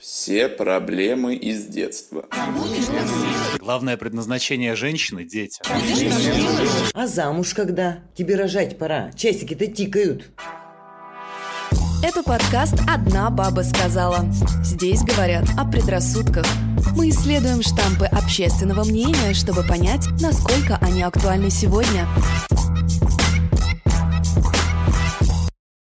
Все 0.00 0.48
проблемы 0.48 1.34
из 1.34 1.66
детства. 1.66 2.26
Главное 3.58 3.96
предназначение 3.96 4.76
женщины– 4.76 5.24
дети. 5.26 5.60
А 6.94 7.06
замуж 7.06 7.54
когда? 7.54 8.00
Тебе 8.14 8.36
рожать 8.36 8.78
пора. 8.78 9.10
Часики-то 9.12 9.66
тикают. 9.66 10.30
Это 12.04 12.22
подкаст 12.24 12.74
«Одна 12.88 13.30
баба 13.30 13.60
сказала». 13.60 14.26
Здесь 14.64 15.02
говорят 15.04 15.44
о 15.56 15.64
предрассудках. 15.64 16.44
Мы 16.96 17.10
исследуем 17.10 17.62
штампы 17.62 18.06
общественного 18.06 18.84
мнения, 18.84 19.34
чтобы 19.34 19.62
понять, 19.62 20.08
насколько 20.20 20.78
они 20.80 21.02
актуальны 21.02 21.48
сегодня. 21.48 22.06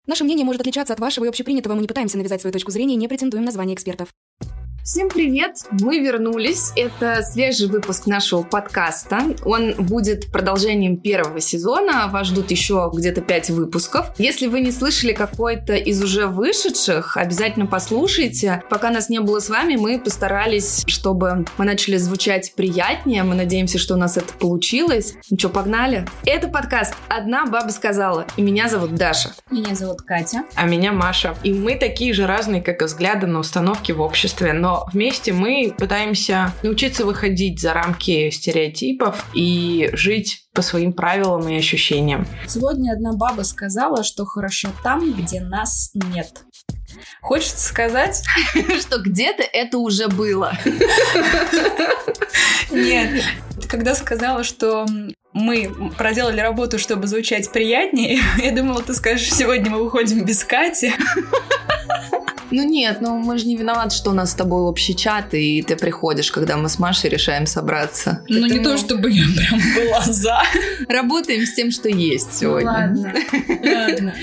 Наше 0.09 0.23
мнение 0.23 0.43
может 0.43 0.61
отличаться 0.61 0.91
от 0.91 0.99
вашего 0.99 1.25
и 1.25 1.27
общепринятого. 1.27 1.75
Мы 1.75 1.81
не 1.81 1.87
пытаемся 1.87 2.17
навязать 2.17 2.41
свою 2.41 2.51
точку 2.51 2.71
зрения 2.71 2.95
и 2.95 2.97
не 2.97 3.07
претендуем 3.07 3.45
на 3.45 3.51
звание 3.51 3.75
экспертов. 3.75 4.09
Всем 4.89 5.07
привет! 5.07 5.57
Мы 5.69 5.99
вернулись. 5.99 6.71
Это 6.75 7.21
свежий 7.21 7.67
выпуск 7.67 8.07
нашего 8.07 8.41
подкаста. 8.41 9.35
Он 9.45 9.75
будет 9.75 10.31
продолжением 10.31 10.97
первого 10.97 11.39
сезона. 11.39 12.07
Вас 12.07 12.25
ждут 12.25 12.49
еще 12.49 12.89
где-то 12.91 13.21
пять 13.21 13.51
выпусков. 13.51 14.07
Если 14.17 14.47
вы 14.47 14.61
не 14.61 14.71
слышали 14.71 15.13
какой-то 15.13 15.75
из 15.75 16.01
уже 16.01 16.25
вышедших, 16.25 17.17
обязательно 17.17 17.67
послушайте. 17.67 18.63
Пока 18.67 18.89
нас 18.89 19.09
не 19.09 19.19
было 19.19 19.37
с 19.37 19.49
вами, 19.49 19.75
мы 19.75 19.99
постарались, 19.99 20.83
чтобы 20.87 21.45
мы 21.59 21.65
начали 21.65 21.97
звучать 21.97 22.53
приятнее. 22.55 23.21
Мы 23.21 23.35
надеемся, 23.35 23.77
что 23.77 23.93
у 23.93 23.97
нас 23.97 24.17
это 24.17 24.33
получилось. 24.33 25.13
Ну 25.29 25.37
что, 25.37 25.49
погнали? 25.49 26.07
Это 26.25 26.47
подкаст 26.47 26.95
«Одна 27.09 27.45
баба 27.45 27.69
сказала». 27.69 28.25
И 28.37 28.41
меня 28.41 28.67
зовут 28.67 28.95
Даша. 28.95 29.33
Меня 29.51 29.75
зовут 29.75 30.01
Катя. 30.01 30.45
А 30.55 30.65
меня 30.65 30.91
Маша. 30.91 31.35
И 31.43 31.53
мы 31.53 31.75
такие 31.75 32.11
же 32.11 32.25
разные, 32.25 32.63
как 32.63 32.81
и 32.81 32.85
взгляды 32.85 33.27
на 33.27 33.37
установки 33.37 33.91
в 33.91 34.01
обществе, 34.01 34.51
но 34.53 34.78
вместе 34.91 35.33
мы 35.33 35.73
пытаемся 35.77 36.53
научиться 36.63 37.05
выходить 37.05 37.59
за 37.59 37.73
рамки 37.73 38.29
стереотипов 38.29 39.25
и 39.33 39.89
жить 39.93 40.45
по 40.53 40.61
своим 40.61 40.93
правилам 40.93 41.47
и 41.47 41.57
ощущениям. 41.57 42.27
Сегодня 42.47 42.93
одна 42.93 43.13
баба 43.13 43.43
сказала, 43.43 44.03
что 44.03 44.25
хорошо 44.25 44.69
там, 44.83 45.13
где 45.13 45.41
нас 45.41 45.91
нет. 45.93 46.43
Хочется 47.21 47.67
сказать, 47.67 48.23
что 48.79 48.99
где-то 48.99 49.43
это 49.43 49.77
уже 49.77 50.07
было. 50.07 50.53
Нет, 52.71 53.23
когда 53.67 53.95
сказала, 53.95 54.43
что 54.43 54.85
мы 55.33 55.91
проделали 55.97 56.39
работу, 56.39 56.79
чтобы 56.79 57.07
звучать 57.07 57.51
приятнее, 57.51 58.19
я 58.37 58.51
думала, 58.51 58.81
ты 58.81 58.93
скажешь, 58.93 59.31
сегодня 59.31 59.69
мы 59.69 59.83
выходим 59.83 60.25
без 60.25 60.43
Кати. 60.43 60.93
Ну 62.51 62.63
нет, 62.63 62.97
ну 62.99 63.17
мы 63.19 63.37
же 63.37 63.45
не 63.45 63.55
виноваты, 63.55 63.95
что 63.95 64.09
у 64.09 64.13
нас 64.13 64.31
с 64.31 64.33
тобой 64.33 64.61
общий 64.61 64.95
чат, 64.95 65.33
и 65.33 65.61
ты 65.61 65.75
приходишь, 65.75 66.31
когда 66.31 66.57
мы 66.57 66.67
с 66.67 66.79
Машей 66.79 67.09
решаем 67.09 67.45
собраться. 67.45 68.23
Ну 68.27 68.47
не 68.47 68.59
то, 68.59 68.77
чтобы 68.77 69.11
я 69.11 69.23
прям 69.35 69.59
была 69.75 70.01
за. 70.01 70.41
Работаем 70.87 71.45
с 71.45 71.53
тем, 71.53 71.71
что 71.71 71.89
есть 71.89 72.33
сегодня. 72.33 72.71
Ладно, 72.71 73.13
ладно. 73.47 74.13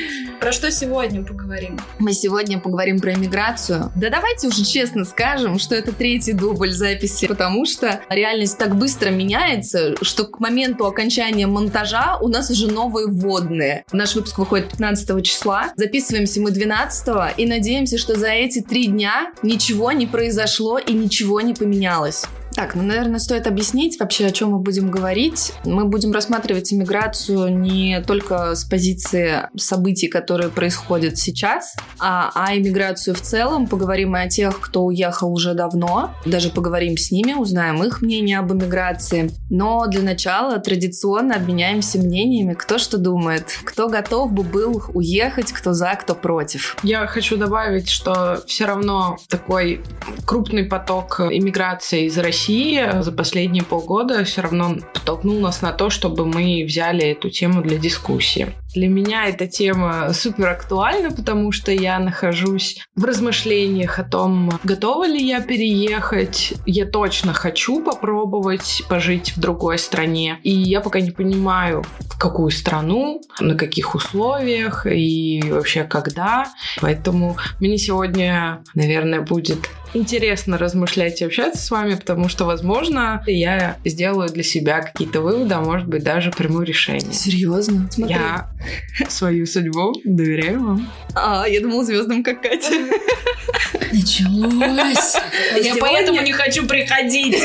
Про 0.41 0.53
что 0.53 0.71
сегодня 0.71 1.25
поговорим? 1.25 1.79
Мы 1.99 2.13
сегодня 2.13 2.59
поговорим 2.59 3.01
про 3.01 3.15
иммиграцию. 3.15 3.91
Да 3.97 4.11
давайте 4.11 4.49
уже 4.49 4.65
честно 4.65 5.05
скажем, 5.05 5.59
что 5.59 5.75
это 5.75 5.93
третий 5.93 6.35
дубль 6.35 6.73
записи, 6.73 7.27
потому 7.27 7.65
что 7.65 8.01
реальность 8.11 8.59
так 8.59 8.77
быстро 8.77 9.11
меняется, 9.11 9.95
что 10.03 10.25
к 10.25 10.39
моменту 10.39 10.87
окончания 10.87 11.47
монтажа 11.47 12.19
у 12.21 12.29
нас 12.29 12.51
уже 12.51 12.71
новые 12.71 13.07
вводные. 13.07 13.85
Наш 13.93 14.15
выпуск 14.15 14.39
выходит 14.39 14.71
15 14.71 15.25
числа, 15.25 15.73
записываемся 15.77 16.41
мы 16.41 16.51
12 16.51 17.39
и 17.39 17.47
надеемся, 17.47 17.97
что 17.97 18.17
за 18.17 18.29
эти 18.29 18.61
три 18.61 18.87
дня 18.89 19.33
ничего 19.43 19.93
не 19.93 20.07
произошло 20.07 20.79
и 20.79 20.93
ничего 20.93 21.41
не 21.41 21.55
поменялось. 21.55 22.25
Так, 22.57 22.75
ну, 22.75 22.83
наверное, 22.83 23.19
стоит 23.19 23.47
объяснить 23.47 24.01
вообще, 24.01 24.25
о 24.25 24.31
чем 24.31 24.53
мы 24.53 24.61
будем 24.61 24.91
говорить. 24.91 25.53
Мы 25.67 25.85
будем 25.85 26.13
рассматривать 26.13 26.73
иммиграцию 26.73 27.55
не 27.55 28.01
только 28.01 28.55
с 28.55 28.65
позиции 28.65 29.51
событий, 29.59 30.09
которые 30.09 30.49
происходят 30.49 31.19
сейчас, 31.19 31.77
а, 31.99 32.33
а 32.35 32.57
иммиграцию 32.57 33.15
в 33.15 33.21
целом. 33.21 33.67
Поговорим 33.67 34.17
и 34.17 34.21
о 34.21 34.29
тех, 34.31 34.59
кто 34.59 34.87
уехал 34.87 35.35
уже 35.35 35.53
давно. 35.53 36.15
Даже 36.25 36.49
поговорим 36.49 36.97
с 36.97 37.11
ними, 37.11 37.35
узнаем 37.35 37.85
их 37.85 38.01
мнение 38.01 38.39
об 38.39 38.51
иммиграции. 38.51 39.31
Но 39.51 39.87
для 39.87 40.01
начала 40.01 40.59
традиционно 40.59 41.35
обменяемся 41.35 41.99
мнениями, 41.99 42.55
кто 42.55 42.79
что 42.79 42.97
думает, 42.97 43.55
кто 43.65 43.87
готов 43.91 44.33
бы 44.33 44.43
был 44.43 44.83
уехать, 44.95 45.53
кто 45.53 45.75
за, 45.75 45.95
кто 46.01 46.15
против. 46.15 46.79
Я 46.83 47.07
хочу 47.07 47.37
добавить, 47.37 47.91
что 47.91 48.43
все 48.47 48.65
равно 48.65 49.19
такой 49.29 49.83
крупный 50.25 50.65
поток 50.65 51.21
иммиграции 51.21 52.07
из 52.07 52.17
России 52.17 52.46
России 52.47 53.03
за 53.03 53.11
последние 53.11 53.65
полгода 53.65 54.23
все 54.23 54.41
равно 54.41 54.77
подтолкнул 54.95 55.41
нас 55.41 55.63
на 55.63 55.73
то, 55.73 55.91
чтобы 55.91 56.25
мы 56.25 56.65
взяли 56.65 57.03
эту 57.07 57.29
тему 57.29 57.61
для 57.61 57.77
дискуссии. 57.77 58.53
Для 58.77 58.89
меня 58.89 59.25
эта 59.25 59.47
тема 59.47 60.13
супер 60.13 60.51
актуальна, 60.51 61.11
потому 61.11 61.51
что 61.51 61.73
я 61.73 61.99
нахожусь 61.99 62.79
в 62.95 63.05
размышлениях 63.07 63.99
о 63.99 64.05
том, 64.05 64.53
готова 64.65 65.07
ли 65.07 65.27
я 65.27 65.41
переехать. 65.41 66.53
Я 66.67 66.85
точно 66.85 67.33
хочу 67.33 67.83
попробовать 67.83 68.83
пожить 68.87 69.35
в 69.35 69.41
другой 69.41 69.79
стране. 69.79 70.41
И 70.43 70.51
я 70.51 70.83
пока 70.83 71.01
не 71.01 71.11
понимаю, 71.11 71.87
в 72.01 72.19
какую 72.19 72.51
страну, 72.51 73.23
на 73.41 73.55
каких 73.55 73.95
условиях 73.95 74.87
и 74.87 75.43
вообще 75.49 75.85
когда. 75.85 76.47
Поэтому 76.83 77.39
мне 77.61 77.79
сегодня, 77.79 78.63
наверное, 78.75 79.23
будет 79.23 79.71
интересно 79.95 80.59
размышлять 80.59 81.21
и 81.21 81.25
общаться 81.25 81.65
с 81.65 81.71
вами, 81.71 81.95
потому 81.95 82.29
что, 82.29 82.45
возможно, 82.45 83.23
я 83.27 83.79
сделаю 83.85 84.29
для 84.29 84.43
себя 84.43 84.83
какие-то 84.83 85.21
выводы, 85.21 85.55
а 85.55 85.61
может 85.61 85.89
быть, 85.89 86.05
даже 86.05 86.31
приму 86.31 86.63
решение. 86.63 87.13
Серьезно? 87.13 87.89
Смотри. 87.91 88.15
Я 88.15 88.51
свою 89.09 89.47
судьбу 89.47 89.95
доверяю 90.05 90.65
вам. 90.65 90.93
А, 91.15 91.47
я 91.49 91.61
думала 91.61 91.85
звездам, 91.85 92.23
как 92.23 92.43
Катя. 92.43 92.71
Началось. 93.93 95.17
Я 95.63 95.77
поэтому 95.81 96.23
не 96.23 96.33
хочу 96.33 96.67
приходить. 96.67 97.43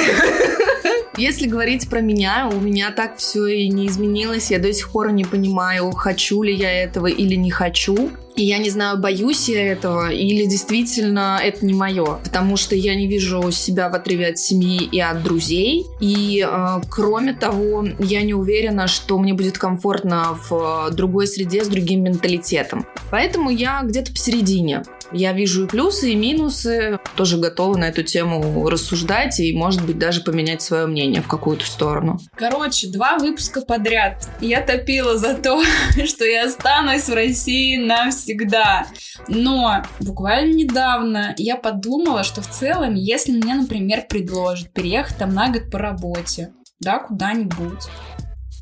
Если 1.17 1.47
говорить 1.47 1.89
про 1.89 2.01
меня, 2.01 2.49
у 2.51 2.59
меня 2.59 2.91
так 2.91 3.17
все 3.17 3.45
и 3.45 3.69
не 3.69 3.87
изменилось. 3.87 4.49
Я 4.49 4.59
до 4.59 4.71
сих 4.73 4.91
пор 4.91 5.11
не 5.11 5.25
понимаю, 5.25 5.91
хочу 5.91 6.41
ли 6.41 6.53
я 6.53 6.71
этого 6.83 7.07
или 7.07 7.35
не 7.35 7.51
хочу. 7.51 8.11
И 8.35 8.43
я 8.43 8.57
не 8.57 8.69
знаю, 8.69 8.97
боюсь 8.97 9.49
я 9.49 9.71
этого 9.71 10.11
или 10.11 10.45
действительно 10.45 11.39
это 11.43 11.65
не 11.65 11.73
мое, 11.73 12.19
потому 12.23 12.57
что 12.57 12.75
я 12.75 12.95
не 12.95 13.07
вижу 13.07 13.51
себя 13.51 13.89
в 13.89 13.95
отрыве 13.95 14.27
от 14.27 14.37
семьи 14.37 14.83
и 14.83 14.99
от 14.99 15.23
друзей. 15.23 15.85
И 15.99 16.45
э, 16.47 16.81
кроме 16.89 17.33
того, 17.33 17.85
я 17.99 18.21
не 18.21 18.33
уверена, 18.33 18.87
что 18.87 19.17
мне 19.19 19.33
будет 19.33 19.57
комфортно 19.57 20.37
в 20.49 20.89
другой 20.91 21.27
среде 21.27 21.63
с 21.63 21.67
другим 21.67 22.03
менталитетом. 22.03 22.85
Поэтому 23.09 23.49
я 23.49 23.81
где-то 23.83 24.11
посередине. 24.11 24.83
Я 25.11 25.33
вижу 25.33 25.65
и 25.65 25.67
плюсы, 25.67 26.11
и 26.11 26.15
минусы. 26.15 26.99
Тоже 27.15 27.37
готова 27.37 27.75
на 27.75 27.89
эту 27.89 28.03
тему 28.03 28.69
рассуждать 28.69 29.39
и, 29.39 29.53
может 29.53 29.85
быть, 29.85 29.97
даже 29.97 30.21
поменять 30.21 30.61
свое 30.61 30.85
мнение 30.85 31.21
в 31.21 31.27
какую-то 31.27 31.65
сторону. 31.65 32.19
Короче, 32.35 32.87
два 32.87 33.17
выпуска 33.17 33.61
подряд. 33.61 34.29
Я 34.39 34.61
топила 34.61 35.17
за 35.17 35.33
то, 35.33 35.61
что 36.05 36.25
я 36.25 36.45
останусь 36.45 37.09
в 37.09 37.13
России 37.13 37.77
навсегда. 38.21 38.87
Но 39.27 39.83
буквально 39.99 40.53
недавно 40.53 41.33
я 41.37 41.55
подумала, 41.55 42.23
что 42.23 42.41
в 42.41 42.47
целом, 42.47 42.95
если 42.95 43.31
мне, 43.31 43.55
например, 43.55 44.05
предложат 44.07 44.71
переехать 44.71 45.17
там 45.17 45.33
на 45.33 45.49
год 45.49 45.69
по 45.71 45.79
работе, 45.79 46.53
да, 46.79 46.99
куда-нибудь, 46.99 47.87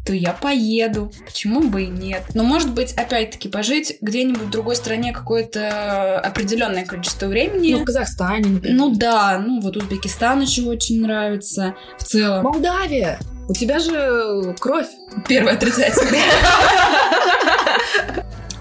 то 0.05 0.13
я 0.13 0.33
поеду. 0.33 1.11
Почему 1.25 1.61
бы 1.61 1.83
и 1.83 1.87
нет? 1.87 2.23
Но, 2.33 2.43
может 2.43 2.73
быть, 2.73 2.93
опять-таки, 2.93 3.49
пожить 3.49 3.97
где-нибудь 4.01 4.43
в 4.43 4.49
другой 4.49 4.75
стране 4.75 5.13
какое-то 5.13 6.19
определенное 6.19 6.85
количество 6.85 7.27
времени. 7.27 7.73
Ну, 7.73 7.79
в 7.79 7.85
Казахстане, 7.85 8.49
например. 8.49 8.77
Ну 8.77 8.95
да, 8.95 9.37
ну 9.37 9.61
вот 9.61 9.77
Узбекистан 9.77 10.41
еще 10.41 10.63
очень 10.63 11.01
нравится. 11.01 11.75
В 11.99 12.03
целом. 12.03 12.43
Молдавия! 12.43 13.19
У 13.47 13.53
тебя 13.53 13.79
же 13.79 14.55
кровь. 14.59 14.87
Первая 15.27 15.55
отрицательная. 15.55 16.21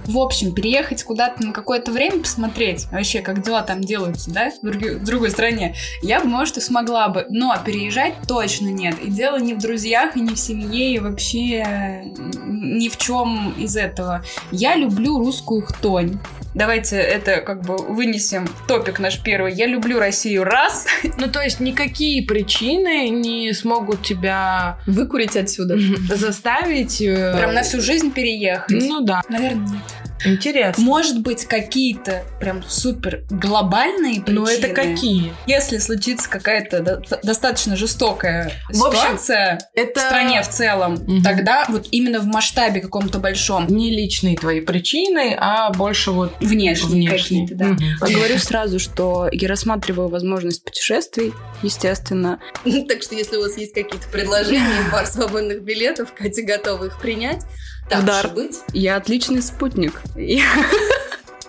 В 0.09 0.19
общем, 0.19 0.55
переехать 0.55 1.05
куда-то 1.05 1.45
на 1.45 1.53
какое-то 1.53 1.93
время 1.93 2.21
посмотреть 2.21 2.87
вообще, 2.91 3.21
как 3.21 3.43
дела 3.43 3.61
там 3.63 3.83
делаются, 3.83 4.31
да, 4.31 4.51
в, 4.51 4.65
друг, 4.65 4.83
в 4.83 5.05
другой 5.05 5.31
стране, 5.31 5.75
я 6.01 6.21
бы, 6.21 6.27
может, 6.27 6.57
и 6.57 6.61
смогла 6.63 7.09
бы. 7.09 7.27
Но 7.29 7.55
переезжать 7.65 8.15
точно 8.27 8.69
нет. 8.69 8.97
И 9.05 9.11
дело 9.11 9.37
не 9.37 9.53
в 9.53 9.59
друзьях, 9.59 10.17
и 10.17 10.21
не 10.21 10.35
в 10.35 10.39
семье, 10.39 10.95
и 10.95 10.99
вообще 10.99 12.05
ни 12.47 12.89
в 12.89 12.97
чем 12.97 13.53
из 13.59 13.77
этого. 13.77 14.25
Я 14.51 14.77
люблю 14.77 15.19
русскую 15.19 15.61
хтонь. 15.61 16.19
Давайте 16.55 16.97
это 16.97 17.41
как 17.41 17.63
бы 17.63 17.77
вынесем 17.77 18.49
топик 18.67 18.99
наш 18.99 19.23
первый. 19.23 19.53
Я 19.53 19.67
люблю 19.67 19.99
Россию 19.99 20.45
раз. 20.45 20.87
Ну, 21.19 21.31
то 21.31 21.41
есть 21.41 21.61
никакие 21.61 22.27
причины 22.27 23.09
не 23.11 23.53
смогут 23.53 24.03
тебя 24.03 24.79
выкурить 24.87 25.37
отсюда. 25.37 25.77
Заставить... 26.15 27.01
Э, 27.03 27.35
Прям 27.37 27.55
на 27.55 27.63
всю 27.63 27.81
жизнь 27.81 28.11
переехать. 28.13 28.71
Ну 28.71 29.01
да. 29.03 29.23
Наверное, 29.29 29.69
нет. 29.69 29.83
Интересно. 30.25 30.83
Может 30.83 31.21
быть, 31.23 31.45
какие-то 31.45 32.25
прям 32.41 32.63
супер 32.63 33.23
глобальные 33.31 34.21
причины. 34.21 34.41
Но 34.41 34.47
Ну, 34.47 34.47
это 34.47 34.69
какие? 34.69 35.33
Если 35.47 35.79
случится 35.79 36.29
какая-то 36.29 36.81
до- 36.81 37.03
достаточно 37.23 37.77
жестокая 37.77 38.51
В 38.73 38.85
общем, 38.85 39.01
ситуация 39.01 39.59
Это 39.75 40.01
в 40.01 40.03
стране 40.03 40.43
в 40.43 40.49
целом, 40.49 40.95
Мгм. 40.95 41.23
тогда 41.23 41.65
вот 41.69 41.87
именно 41.91 42.21
в 42.21 42.27
масштабе 42.27 42.81
каком-то 42.81 43.19
большом, 43.19 43.67
не 43.69 43.91
личные 43.95 44.37
твои 44.37 44.61
причины, 44.61 45.37
а 45.39 45.71
больше 45.73 46.11
вот 46.11 46.33
внешние, 46.41 47.09
внешние. 47.11 47.43
какие-то, 47.49 47.55
да. 47.55 47.65
Мгм. 47.71 47.99
Говорю 48.15 48.39
сразу, 48.39 48.79
что 48.79 49.29
я 49.31 49.49
рассматриваю 49.49 50.09
возможность 50.09 50.65
путешествий, 50.65 51.33
естественно. 51.63 52.41
Так 52.89 53.03
что 53.03 53.15
если 53.15 53.37
у 53.37 53.43
вас 53.43 53.57
есть 53.57 53.75
какие-то 53.75 54.09
предложения, 54.09 54.59
пар 54.93 55.07
свободных 55.07 55.63
билетов, 55.63 56.13
Катя 56.17 56.43
готова 56.43 56.87
их 56.87 56.99
принять. 57.01 57.43
Так 57.89 58.03
Удар. 58.03 58.29
быть. 58.29 58.59
Я 58.73 58.97
отличный 58.97 59.43
спутник. 59.43 60.03
Я 60.15 60.45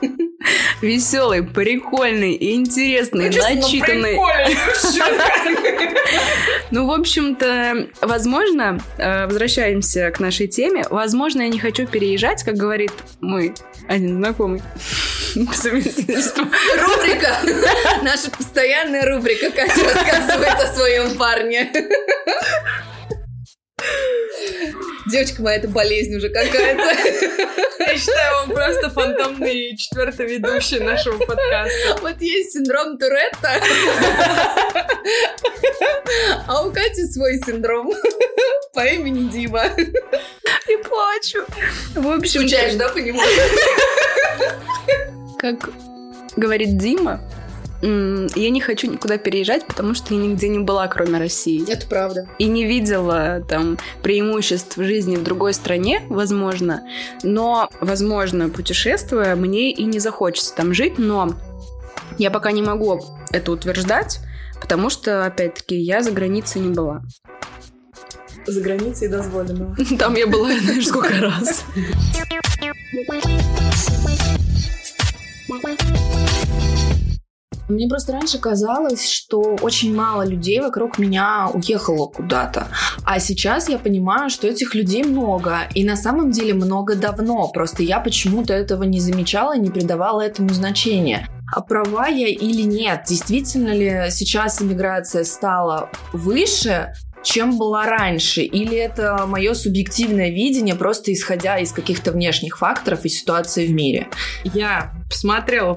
Веселый, 0.81 1.43
прикольный, 1.43 2.37
интересный, 2.53 3.29
начитанный. 3.29 4.17
Ну, 6.71 6.85
в 6.85 6.91
общем-то, 6.91 7.87
возможно, 8.01 8.79
э, 8.99 9.25
возвращаемся 9.25 10.11
к 10.11 10.19
нашей 10.19 10.47
теме. 10.47 10.85
Возможно, 10.91 11.41
я 11.41 11.47
не 11.49 11.57
хочу 11.57 11.87
переезжать, 11.87 12.43
как 12.43 12.55
говорит 12.55 12.91
мой 13.21 13.55
один 13.87 14.17
знакомый. 14.17 14.61
Рубрика. 16.79 17.37
Наша 18.03 18.29
постоянная 18.29 19.03
рубрика. 19.03 19.49
Катя 19.49 19.83
рассказывает 19.83 20.59
о 20.59 20.67
своем 20.73 21.17
парне. 21.17 21.71
Девочка 25.11 25.41
моя, 25.41 25.57
это 25.57 25.67
болезнь 25.67 26.15
уже 26.15 26.29
какая-то. 26.29 26.83
Я 27.79 27.97
считаю, 27.97 28.43
он 28.43 28.49
просто 28.51 28.89
фантомный 28.91 29.75
четвертый 29.75 30.27
ведущий 30.27 30.79
нашего 30.79 31.17
подкаста. 31.17 31.97
Вот 32.01 32.21
есть 32.21 32.53
синдром 32.53 32.97
Туретта. 32.97 33.61
А 36.47 36.65
у 36.65 36.71
Кати 36.71 37.05
свой 37.05 37.39
синдром 37.45 37.91
по 38.73 38.85
имени 38.85 39.29
Дима. 39.29 39.65
И 40.67 40.77
плачу. 40.77 41.45
В 41.95 42.07
общем, 42.07 42.41
Скучаешь, 42.41 42.75
да, 42.75 42.89
по 42.89 42.97
нему? 42.97 43.19
как 45.39 45.69
говорит 46.35 46.77
Дима, 46.77 47.21
я 47.81 48.49
не 48.49 48.61
хочу 48.61 48.91
никуда 48.91 49.17
переезжать, 49.17 49.65
потому 49.65 49.93
что 49.93 50.13
я 50.13 50.19
нигде 50.19 50.49
не 50.49 50.59
была, 50.59 50.87
кроме 50.87 51.19
России. 51.19 51.69
Это 51.69 51.87
правда. 51.87 52.27
и 52.37 52.45
не 52.45 52.65
видела 52.65 53.43
там 53.47 53.77
преимуществ 54.01 54.77
в 54.77 54.83
жизни 54.83 55.15
в 55.15 55.23
другой 55.23 55.53
стране, 55.53 56.01
возможно, 56.09 56.83
но, 57.23 57.69
возможно, 57.79 58.49
путешествуя, 58.49 59.35
мне 59.35 59.71
и 59.71 59.85
не 59.85 59.99
захочется 59.99 60.55
там 60.55 60.73
жить, 60.73 60.97
но 60.97 61.35
я 62.17 62.31
пока 62.31 62.51
не 62.51 62.61
могу 62.61 63.01
это 63.31 63.51
утверждать, 63.51 64.19
потому 64.59 64.89
что, 64.89 65.25
опять-таки, 65.25 65.75
я 65.75 66.01
за 66.01 66.11
границей 66.11 66.61
не 66.61 66.73
была. 66.73 67.03
За 68.45 68.61
границей 68.61 69.07
дозволено. 69.07 69.75
Там 69.99 70.15
я 70.15 70.27
была, 70.27 70.49
знаешь, 70.57 70.87
сколько 70.87 71.13
раз. 71.19 71.63
Мне 77.69 77.87
просто 77.87 78.13
раньше 78.13 78.39
казалось, 78.39 79.07
что 79.09 79.55
очень 79.61 79.95
мало 79.95 80.25
людей 80.25 80.59
вокруг 80.59 80.97
меня 80.97 81.49
уехало 81.53 82.07
куда-то. 82.07 82.67
А 83.05 83.19
сейчас 83.19 83.69
я 83.69 83.77
понимаю, 83.77 84.31
что 84.31 84.47
этих 84.47 84.73
людей 84.73 85.03
много. 85.03 85.59
И 85.75 85.83
на 85.83 85.95
самом 85.95 86.31
деле 86.31 86.55
много 86.55 86.95
давно. 86.95 87.47
Просто 87.49 87.83
я 87.83 87.99
почему-то 87.99 88.53
этого 88.53 88.83
не 88.83 88.99
замечала 88.99 89.55
и 89.55 89.59
не 89.59 89.69
придавала 89.69 90.21
этому 90.21 90.49
значения. 90.49 91.27
А 91.55 91.61
права 91.61 92.07
я 92.07 92.27
или 92.27 92.63
нет? 92.63 93.03
Действительно 93.07 93.69
ли 93.69 94.09
сейчас 94.09 94.61
иммиграция 94.61 95.23
стала 95.23 95.91
выше, 96.11 96.93
чем 97.23 97.57
была 97.57 97.85
раньше? 97.85 98.41
Или 98.41 98.77
это 98.77 99.25
мое 99.27 99.53
субъективное 99.53 100.29
видение, 100.29 100.75
просто 100.75 101.13
исходя 101.13 101.59
из 101.59 101.71
каких-то 101.71 102.11
внешних 102.11 102.57
факторов 102.57 103.05
и 103.05 103.09
ситуации 103.09 103.67
в 103.67 103.71
мире? 103.71 104.07
Я 104.43 104.93
посмотрела 105.09 105.73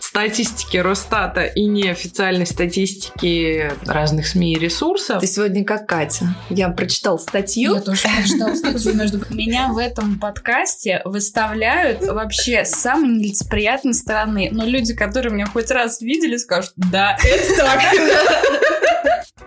по 0.00 0.06
статистике 0.06 0.82
Росстата 0.82 1.42
и 1.42 1.66
неофициальной 1.66 2.46
статистике 2.46 3.72
разных 3.86 4.26
СМИ 4.26 4.54
и 4.54 4.58
ресурсов. 4.58 5.20
Ты 5.20 5.26
сегодня 5.26 5.64
как 5.64 5.86
Катя. 5.86 6.34
Я 6.48 6.70
прочитал 6.70 7.18
статью. 7.18 7.74
Я 7.74 7.80
тоже 7.80 8.02
прочитала 8.02 8.54
статью 8.54 8.94
между... 8.94 9.18
Меня 9.30 9.68
в 9.72 9.78
этом 9.78 10.18
подкасте 10.18 11.02
выставляют 11.04 12.02
вообще 12.02 12.64
с 12.64 12.70
самой 12.70 13.10
нелицеприятной 13.10 13.94
стороны. 13.94 14.48
Но 14.52 14.64
люди, 14.64 14.94
которые 14.94 15.32
меня 15.32 15.46
хоть 15.46 15.70
раз 15.70 16.00
видели, 16.00 16.36
скажут, 16.38 16.72
да, 16.76 17.16
это 17.22 17.56
так. 17.56 17.80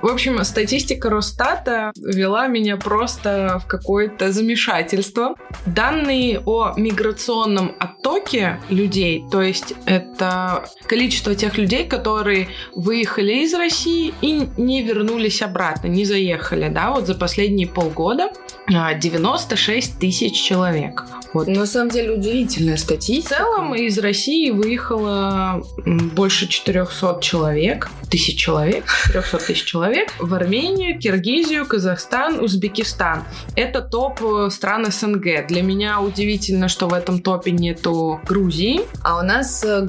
В 0.02 0.08
общем, 0.08 0.44
статистика 0.44 1.10
Росстата 1.10 1.94
вела 1.96 2.48
меня 2.48 2.76
просто 2.76 3.62
в 3.64 3.68
какое-то 3.68 4.34
замешательство. 4.34 5.36
Данные 5.66 6.42
о 6.46 6.74
миграционном 6.76 7.74
оттоке 7.80 8.60
людей, 8.68 9.24
то 9.32 9.42
есть 9.42 9.74
это 9.86 10.43
количество 10.88 11.36
тех 11.36 11.58
людей, 11.58 11.86
которые 11.86 12.48
выехали 12.76 13.44
из 13.44 13.54
России 13.54 14.14
и 14.22 14.48
не 14.58 14.84
вернулись 14.84 15.42
обратно, 15.42 15.88
не 15.88 16.06
заехали, 16.06 16.70
да, 16.70 16.92
вот 16.92 17.08
за 17.08 17.16
последние 17.16 17.68
полгода 17.68 18.32
а, 18.74 18.94
96 18.94 20.00
тысяч 20.00 20.42
человек. 20.42 21.04
Вот. 21.34 21.48
На 21.48 21.66
самом 21.66 21.90
деле 21.90 22.12
удивительная 22.12 22.76
В 22.76 22.80
статистика. 22.80 23.36
целом 23.36 23.74
из 23.74 23.98
России 23.98 24.52
выехало 24.52 25.64
больше 25.86 26.48
400 26.48 27.20
человек, 27.22 27.90
тысяч 28.10 28.38
человек, 28.40 28.86
400 29.08 29.38
тысяч 29.40 29.64
человек 29.64 30.14
в 30.20 30.34
Армению, 30.34 31.00
Киргизию, 31.00 31.66
Казахстан, 31.66 32.40
Узбекистан. 32.40 33.24
Это 33.56 33.82
топ 33.82 34.22
э, 34.22 34.50
стран 34.52 34.86
СНГ. 34.92 35.48
Для 35.48 35.64
меня 35.64 36.00
удивительно, 36.02 36.68
что 36.68 36.88
в 36.88 36.94
этом 36.94 37.20
топе 37.22 37.52
нету 37.52 38.22
Грузии. 38.26 38.82
А 39.04 39.20
у 39.20 39.24
нас 39.24 39.64
э, 39.64 39.82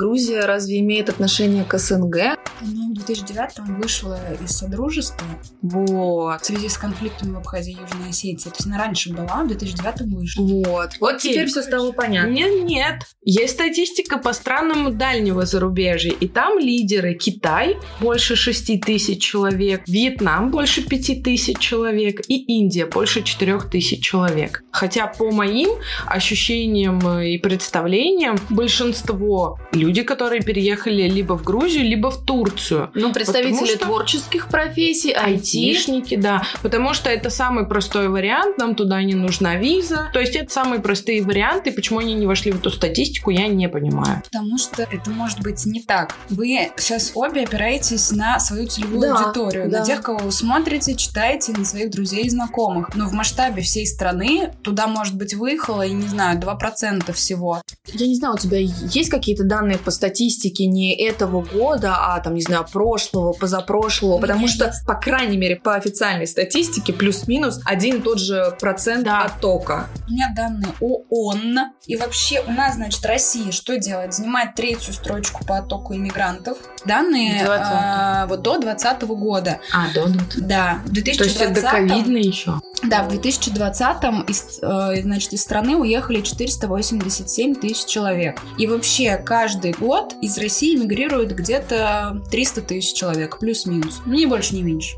Разве 0.46 0.80
имеет 0.80 1.08
отношение 1.08 1.64
к 1.64 1.78
СНГ? 1.78 2.38
Ну, 2.60 2.90
в 2.90 2.94
2009 2.94 3.80
вышла 3.80 4.18
из 4.42 4.50
Содружества 4.50 5.26
Вот. 5.62 6.42
в 6.42 6.44
связи 6.44 6.68
с 6.68 6.76
конфликтами 6.76 7.32
в 7.34 7.38
Абхазии 7.38 7.72
и 7.72 7.80
Южной 7.80 8.10
Осетии. 8.10 8.48
То 8.50 8.54
есть 8.56 8.66
она 8.66 8.78
раньше 8.78 9.12
была, 9.12 9.42
в 9.42 9.48
2009 9.48 10.00
вышла. 10.14 10.42
Вот. 10.42 10.90
Вот 11.00 11.14
Окей. 11.14 11.32
теперь 11.32 11.46
все 11.46 11.62
стало 11.62 11.92
понятно. 11.92 12.30
Нет, 12.30 12.64
нет. 12.64 12.94
Есть 13.22 13.54
статистика 13.54 14.18
по 14.18 14.32
странам 14.32 14.96
дальнего 14.98 15.46
зарубежья. 15.46 16.12
И 16.12 16.28
там 16.28 16.58
лидеры 16.58 17.14
Китай, 17.14 17.76
больше 18.00 18.36
6 18.36 18.80
тысяч 18.80 19.22
человек, 19.22 19.82
Вьетнам, 19.86 20.50
больше 20.50 20.82
5 20.82 21.22
тысяч 21.22 21.58
человек, 21.58 22.20
и 22.28 22.36
Индия, 22.58 22.86
больше 22.86 23.22
4 23.22 23.60
тысяч 23.70 24.02
человек. 24.02 24.62
Хотя 24.70 25.06
по 25.06 25.30
моим 25.30 25.70
ощущениям 26.06 27.00
и 27.20 27.38
представлениям, 27.38 28.36
большинство 28.50 29.58
люди, 29.72 30.02
которые 30.02 30.33
переехали 30.40 31.02
либо 31.08 31.36
в 31.36 31.42
Грузию, 31.44 31.84
либо 31.84 32.10
в 32.10 32.24
Турцию. 32.24 32.90
Ну, 32.94 33.12
представители 33.12 33.66
что- 33.76 33.84
творческих 33.86 34.48
профессий, 34.48 35.12
IT. 35.12 35.24
Айтишники, 35.24 36.16
да. 36.16 36.42
Потому 36.62 36.94
что 36.94 37.10
это 37.10 37.30
самый 37.30 37.66
простой 37.66 38.08
вариант, 38.08 38.58
нам 38.58 38.74
туда 38.74 39.02
не 39.02 39.14
нужна 39.14 39.56
виза. 39.56 40.10
То 40.12 40.20
есть 40.20 40.36
это 40.36 40.52
самые 40.52 40.80
простые 40.80 41.22
варианты. 41.22 41.72
Почему 41.72 41.98
они 41.98 42.14
не 42.14 42.26
вошли 42.26 42.52
в 42.52 42.56
эту 42.56 42.70
статистику, 42.70 43.30
я 43.30 43.46
не 43.48 43.68
понимаю. 43.68 44.22
Потому 44.24 44.58
что 44.58 44.82
это 44.82 45.10
может 45.10 45.40
быть 45.40 45.64
не 45.66 45.80
так. 45.82 46.14
Вы 46.30 46.70
сейчас 46.76 47.12
обе 47.14 47.44
опираетесь 47.44 48.10
на 48.12 48.38
свою 48.40 48.66
целевую 48.66 49.00
Да, 49.00 49.16
аудиторию, 49.16 49.70
да. 49.70 49.80
на 49.80 49.84
тех, 49.86 50.02
кого 50.02 50.18
вы 50.18 50.32
смотрите, 50.32 50.94
читаете, 50.94 51.52
на 51.52 51.64
своих 51.64 51.90
друзей 51.90 52.24
и 52.24 52.30
знакомых. 52.30 52.94
Но 52.94 53.06
в 53.08 53.12
масштабе 53.12 53.62
всей 53.62 53.86
страны 53.86 54.52
туда, 54.62 54.86
может 54.86 55.14
быть, 55.14 55.34
выехало, 55.34 55.82
я 55.82 55.92
не 55.92 56.06
знаю, 56.08 56.38
2% 56.40 57.12
всего. 57.12 57.62
Я 57.92 58.06
не 58.06 58.14
знаю, 58.14 58.34
у 58.34 58.38
тебя 58.38 58.58
есть 58.58 59.10
какие-то 59.10 59.44
данные 59.44 59.78
по 59.78 59.90
статистике 59.90 60.23
не 60.66 60.94
этого 60.94 61.42
года, 61.42 61.96
а 61.98 62.20
там, 62.20 62.34
не 62.34 62.42
знаю, 62.42 62.66
прошлого, 62.70 63.32
позапрошлого? 63.32 64.18
Потому 64.20 64.48
что, 64.48 64.72
по 64.86 64.94
крайней 64.94 65.36
мере, 65.36 65.56
по 65.56 65.74
официальной 65.74 66.26
статистике, 66.26 66.92
плюс-минус 66.92 67.60
один 67.64 67.96
и 67.96 68.00
тот 68.00 68.18
же 68.18 68.56
процент 68.60 69.04
Да. 69.04 69.22
оттока. 69.24 69.88
У 70.08 70.12
меня 70.12 70.32
данные 70.36 70.72
ООН. 70.80 71.58
И 71.86 71.96
вообще 71.96 72.42
у 72.46 72.50
нас, 72.50 72.74
значит, 72.74 73.04
Россия 73.04 73.52
что 73.52 73.78
делает? 73.78 74.14
Занимает 74.14 74.54
третью 74.54 74.92
строчку 74.94 75.44
по 75.44 75.58
оттоку 75.58 75.94
иммигрантов. 75.94 76.58
Данные 76.84 77.42
20-го. 77.44 77.76
а, 77.76 78.26
вот 78.26 78.42
до 78.42 78.58
2020 78.58 79.02
года. 79.08 79.58
А, 79.72 79.86
да, 79.94 80.06
да. 80.06 80.20
Да, 80.36 80.78
в 80.84 80.92
То 80.94 81.24
есть 81.24 81.40
это 81.40 81.52
2020 81.54 81.70
ковидно 81.70 82.16
еще. 82.18 82.60
Да, 82.88 83.02
в 83.02 83.12
2020-м 83.12 84.22
из, 84.22 84.58
э, 84.60 85.02
значит, 85.02 85.32
из 85.32 85.42
страны 85.42 85.76
уехали 85.76 86.20
487 86.20 87.54
тысяч 87.54 87.86
человек. 87.86 88.40
И 88.58 88.66
вообще 88.66 89.16
каждый 89.16 89.72
год 89.72 90.14
из 90.20 90.36
России 90.36 90.76
мигрирует 90.76 91.34
где-то 91.34 92.22
300 92.30 92.62
тысяч 92.62 92.94
человек, 92.94 93.38
плюс-минус. 93.38 94.02
Ни 94.04 94.26
больше, 94.26 94.54
ни 94.54 94.62
меньше. 94.62 94.96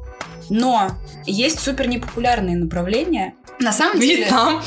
Но 0.50 0.90
есть 1.26 1.60
супер 1.60 1.88
непопулярные 1.88 2.56
направления. 2.56 3.34
На 3.58 3.72
самом 3.72 3.98
деле... 3.98 4.24
Вьетнам. 4.24 4.62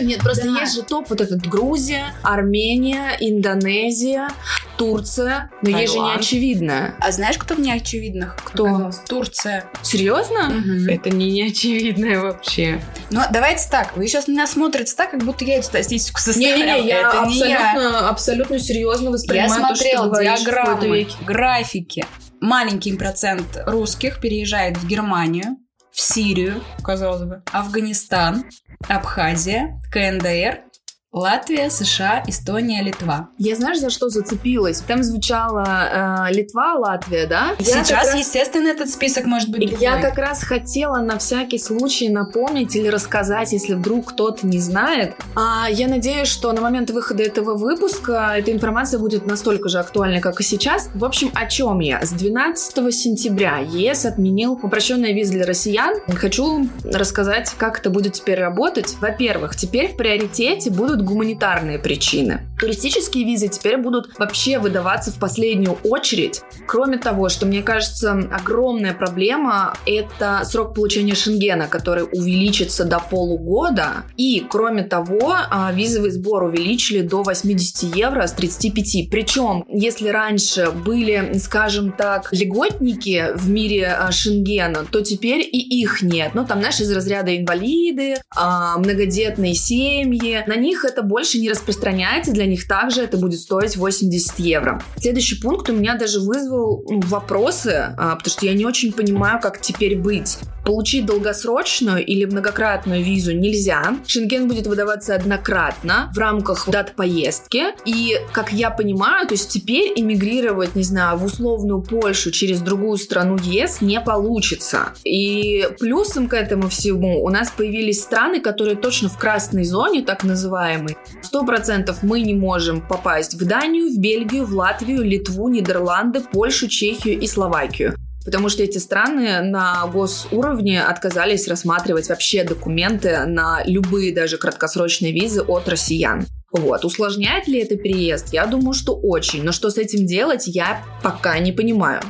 Нет, 0.00 0.18
просто 0.20 0.44
Да. 0.52 0.60
есть 0.60 0.74
же 0.74 0.82
топ 0.82 1.08
вот 1.10 1.20
этот 1.20 1.46
Грузия, 1.46 2.06
Армения, 2.22 3.16
Индонезия, 3.20 4.30
Турция. 4.76 5.48
Но 5.62 5.78
есть 5.78 5.92
же 5.92 6.00
неочевидное. 6.00 6.94
А 6.98 7.12
знаешь, 7.12 7.38
кто 7.38 7.54
мне 7.54 7.72
очевидных? 7.74 8.34
Кто? 8.44 8.64
оказалось? 8.64 8.96
Турция. 9.08 9.64
Серьезно? 9.82 10.52
Это 10.88 11.10
не 11.10 11.30
неочевидное 11.30 12.18
вообще. 12.20 12.80
Но 13.10 13.24
давайте 13.32 13.68
так, 13.70 13.96
вы 13.96 14.08
сейчас 14.08 14.26
на 14.26 14.32
меня 14.32 14.46
смотрите 14.48 14.92
так, 14.96 15.12
как 15.12 15.22
будто 15.22 15.44
я 15.44 15.58
эту 15.58 15.66
статистику 15.66 16.18
составляла. 16.20 16.56
Не-не-не, 16.58 16.88
я 16.88 17.00
Это 17.08 17.26
не 17.28 17.38
я. 17.38 17.58
абсолютно, 17.70 18.08
абсолютно 18.08 18.58
серьезно 18.58 19.04
Я 19.04 19.10
воспринимаю 19.10 19.50
то, 19.68 19.74
что 19.76 19.84
ты 19.84 19.90
смотрела 19.96 20.08
в 20.08 20.20
диаграммы, 20.22 21.08
графики. 21.24 22.04
Маленький 22.40 22.96
процент 22.96 23.62
русских 23.66 24.20
переезжает 24.20 24.78
в 24.78 24.86
Германию, 24.86 25.58
в 25.92 26.00
Сирию, 26.00 26.62
казалось 26.82 27.24
бы, 27.24 27.42
Афганистан, 27.52 28.44
Абхазия, 28.88 29.78
КНДР, 29.92 30.62
Латвия, 31.12 31.70
США, 31.70 32.22
Эстония, 32.28 32.84
Литва. 32.84 33.30
Я 33.36 33.56
знаешь, 33.56 33.80
за 33.80 33.90
что 33.90 34.10
зацепилась? 34.10 34.80
Там 34.80 35.02
звучала 35.02 36.28
э, 36.30 36.32
Литва, 36.32 36.74
Латвия, 36.74 37.26
да? 37.26 37.56
Я 37.58 37.82
Сейчас, 37.82 37.90
раз- 37.90 38.14
естественно, 38.14 38.68
этот 38.68 38.88
список 38.90 39.24
может 39.24 39.48
быть 39.50 39.60
другой. 39.70 39.80
Я 39.80 40.00
как 40.00 40.18
раз 40.18 40.44
хотела 40.44 40.98
на 40.98 41.18
всякий 41.18 41.58
случай 41.58 42.08
напомнить 42.10 42.76
или 42.76 42.86
рассказать, 42.86 43.50
если 43.52 43.74
вдруг 43.74 44.10
кто-то 44.12 44.46
не 44.46 44.60
знает. 44.60 45.16
А 45.34 45.66
я 45.68 45.88
надеюсь, 45.88 46.28
что 46.28 46.52
на 46.52 46.60
момент 46.60 46.90
выхода 46.90 47.24
этого 47.24 47.56
выпуска 47.56 48.34
эта 48.36 48.52
информация 48.52 49.00
будет 49.00 49.26
настолько 49.26 49.68
же 49.68 49.80
актуальной, 49.80 50.20
как 50.20 50.40
и 50.40 50.44
сейчас. 50.44 50.90
В 50.94 51.04
общем, 51.04 51.32
о 51.34 51.46
чем 51.46 51.80
я? 51.80 52.00
С 52.06 52.10
12 52.12 52.94
сентября 52.94 53.58
ЕС 53.58 54.04
отменил 54.04 54.52
упрощенные 54.62 55.12
визы 55.12 55.32
для 55.32 55.44
россиян. 55.44 55.96
Хочу 56.14 56.68
рассказать, 56.84 57.52
как 57.58 57.80
это 57.80 57.90
будет 57.90 58.12
теперь 58.12 58.38
работать. 58.38 58.94
Во-первых, 59.00 59.56
теперь 59.56 59.92
в 59.92 59.96
приоритете 59.96 60.70
будут 60.70 60.99
гуманитарные 61.02 61.78
причины. 61.78 62.42
Туристические 62.60 63.24
визы 63.24 63.48
теперь 63.48 63.78
будут 63.78 64.18
вообще 64.18 64.58
выдаваться 64.58 65.10
в 65.10 65.18
последнюю 65.18 65.78
очередь. 65.82 66.42
Кроме 66.66 66.98
того, 66.98 67.30
что 67.30 67.46
мне 67.46 67.62
кажется 67.62 68.12
огромная 68.12 68.92
проблема, 68.92 69.74
это 69.86 70.42
срок 70.44 70.74
получения 70.74 71.14
шенгена, 71.14 71.68
который 71.68 72.04
увеличится 72.04 72.84
до 72.84 72.98
полугода. 72.98 74.04
И, 74.18 74.44
кроме 74.48 74.82
того, 74.82 75.34
а, 75.34 75.72
визовый 75.72 76.10
сбор 76.10 76.42
увеличили 76.44 77.00
до 77.00 77.22
80 77.22 77.96
евро 77.96 78.26
с 78.26 78.32
35. 78.32 79.08
Причем, 79.10 79.64
если 79.68 80.08
раньше 80.08 80.70
были, 80.70 81.38
скажем 81.38 81.92
так, 81.92 82.28
льготники 82.30 83.28
в 83.34 83.48
мире 83.48 83.86
а, 83.86 84.12
шенгена, 84.12 84.84
то 84.90 85.00
теперь 85.00 85.40
и 85.40 85.80
их 85.80 86.02
нет. 86.02 86.32
Ну, 86.34 86.44
там, 86.44 86.58
знаешь, 86.58 86.80
из 86.80 86.92
разряда 86.92 87.34
инвалиды, 87.36 88.16
а, 88.36 88.76
многодетные 88.78 89.54
семьи. 89.54 90.44
На 90.46 90.56
них 90.56 90.84
это 90.90 91.02
больше 91.02 91.38
не 91.38 91.48
распространяется, 91.48 92.32
для 92.32 92.46
них 92.46 92.66
также 92.66 93.02
это 93.02 93.16
будет 93.16 93.40
стоить 93.40 93.76
80 93.76 94.38
евро. 94.38 94.82
Следующий 94.98 95.40
пункт 95.40 95.70
у 95.70 95.72
меня 95.72 95.96
даже 95.96 96.20
вызвал 96.20 96.84
ну, 96.88 97.00
вопросы, 97.06 97.94
а, 97.96 98.16
потому 98.16 98.30
что 98.30 98.46
я 98.46 98.54
не 98.54 98.66
очень 98.66 98.92
понимаю, 98.92 99.40
как 99.40 99.60
теперь 99.60 99.96
быть. 99.96 100.38
Получить 100.64 101.06
долгосрочную 101.06 102.04
или 102.04 102.26
многократную 102.26 103.02
визу 103.02 103.32
нельзя. 103.32 103.96
Шенген 104.06 104.46
будет 104.46 104.66
выдаваться 104.66 105.14
однократно 105.14 106.12
в 106.14 106.18
рамках 106.18 106.68
дат 106.68 106.94
поездки. 106.94 107.64
И, 107.86 108.16
как 108.32 108.52
я 108.52 108.70
понимаю, 108.70 109.26
то 109.26 109.34
есть 109.34 109.48
теперь 109.48 109.92
эмигрировать, 109.96 110.74
не 110.74 110.82
знаю, 110.82 111.16
в 111.16 111.24
условную 111.24 111.82
Польшу 111.82 112.30
через 112.30 112.60
другую 112.60 112.98
страну 112.98 113.38
ЕС 113.42 113.80
не 113.80 114.00
получится. 114.00 114.92
И 115.04 115.66
плюсом 115.78 116.28
к 116.28 116.34
этому 116.34 116.68
всему 116.68 117.24
у 117.24 117.30
нас 117.30 117.50
появились 117.50 118.02
страны, 118.02 118.40
которые 118.40 118.76
точно 118.76 119.08
в 119.08 119.18
красной 119.18 119.64
зоне, 119.64 120.02
так 120.02 120.24
называемой. 120.24 120.79
Сто 121.22 121.44
процентов 121.44 122.02
мы 122.02 122.20
не 122.20 122.34
можем 122.34 122.80
попасть 122.80 123.34
в 123.34 123.44
Данию, 123.46 123.90
в 123.90 123.98
Бельгию, 123.98 124.46
в 124.46 124.54
Латвию, 124.54 125.02
Литву, 125.02 125.48
Нидерланды, 125.48 126.20
Польшу, 126.20 126.68
Чехию 126.68 127.18
и 127.20 127.26
Словакию. 127.26 127.94
Потому 128.24 128.48
что 128.48 128.62
эти 128.62 128.78
страны 128.78 129.40
на 129.40 129.86
госуровне 129.86 130.82
отказались 130.82 131.48
рассматривать 131.48 132.08
вообще 132.08 132.44
документы 132.44 133.24
на 133.26 133.62
любые 133.64 134.14
даже 134.14 134.36
краткосрочные 134.36 135.12
визы 135.12 135.42
от 135.42 135.68
россиян. 135.68 136.26
Вот. 136.52 136.84
Усложняет 136.84 137.48
ли 137.48 137.60
это 137.60 137.76
переезд? 137.76 138.32
Я 138.32 138.46
думаю, 138.46 138.74
что 138.74 138.94
очень. 138.94 139.42
Но 139.42 139.52
что 139.52 139.70
с 139.70 139.78
этим 139.78 140.04
делать, 140.04 140.46
я 140.46 140.82
пока 141.02 141.38
не 141.38 141.52
понимаю. 141.52 142.02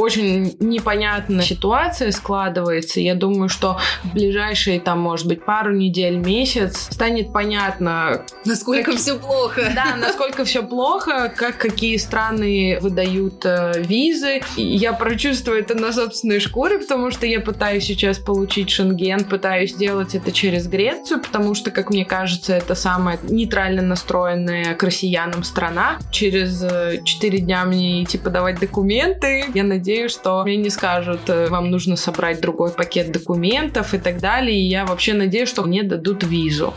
Очень 0.00 0.56
непонятная 0.60 1.44
ситуация 1.44 2.10
складывается. 2.10 3.00
Я 3.00 3.14
думаю, 3.14 3.48
что 3.48 3.78
в 4.04 4.14
ближайшие, 4.14 4.80
там, 4.80 5.00
может 5.00 5.26
быть, 5.26 5.44
пару 5.44 5.74
недель, 5.74 6.16
месяц 6.16 6.88
станет 6.90 7.32
понятно, 7.32 8.24
Насколько 8.44 8.92
Как- 8.92 9.00
все 9.00 9.18
плохо. 9.18 9.72
да, 9.74 9.96
насколько 9.96 10.44
все 10.44 10.62
плохо, 10.62 11.30
как 11.34 11.58
какие 11.58 11.98
страны 11.98 12.78
выдают 12.80 13.44
э, 13.44 13.72
визы. 13.76 14.40
И 14.56 14.62
я 14.62 14.92
прочувствую 14.94 15.58
это 15.60 15.74
на 15.74 15.92
собственной 15.92 16.40
шкуре, 16.40 16.78
потому 16.78 17.10
что 17.10 17.26
я 17.26 17.40
пытаюсь 17.40 17.84
сейчас 17.84 18.18
получить 18.18 18.70
шенген, 18.70 19.24
пытаюсь 19.24 19.72
сделать 19.72 20.14
это 20.14 20.32
через 20.32 20.66
Грецию, 20.66 21.20
потому 21.20 21.54
что, 21.54 21.70
как 21.70 21.90
мне 21.90 22.04
кажется, 22.06 22.54
это 22.54 22.74
самая 22.74 23.18
нейтрально 23.22 23.82
настроенная 23.82 24.74
к 24.74 24.82
россиянам 24.82 25.44
страна. 25.44 25.98
Через 26.10 26.62
э, 26.62 27.00
4 27.04 27.38
дня 27.40 27.64
мне 27.66 28.02
идти 28.02 28.16
подавать 28.16 28.58
документы. 28.58 29.44
Я 29.54 29.64
надеюсь, 29.64 29.89
что 30.08 30.42
мне 30.44 30.56
не 30.56 30.70
скажут, 30.70 31.28
э, 31.28 31.48
вам 31.48 31.70
нужно 31.70 31.96
собрать 31.96 32.40
другой 32.40 32.70
пакет 32.70 33.12
документов 33.12 33.94
и 33.94 33.98
так 33.98 34.18
далее. 34.18 34.58
И 34.58 34.68
я 34.68 34.84
вообще 34.84 35.14
надеюсь, 35.14 35.48
что 35.48 35.62
мне 35.62 35.82
дадут 35.82 36.22
визу. 36.24 36.74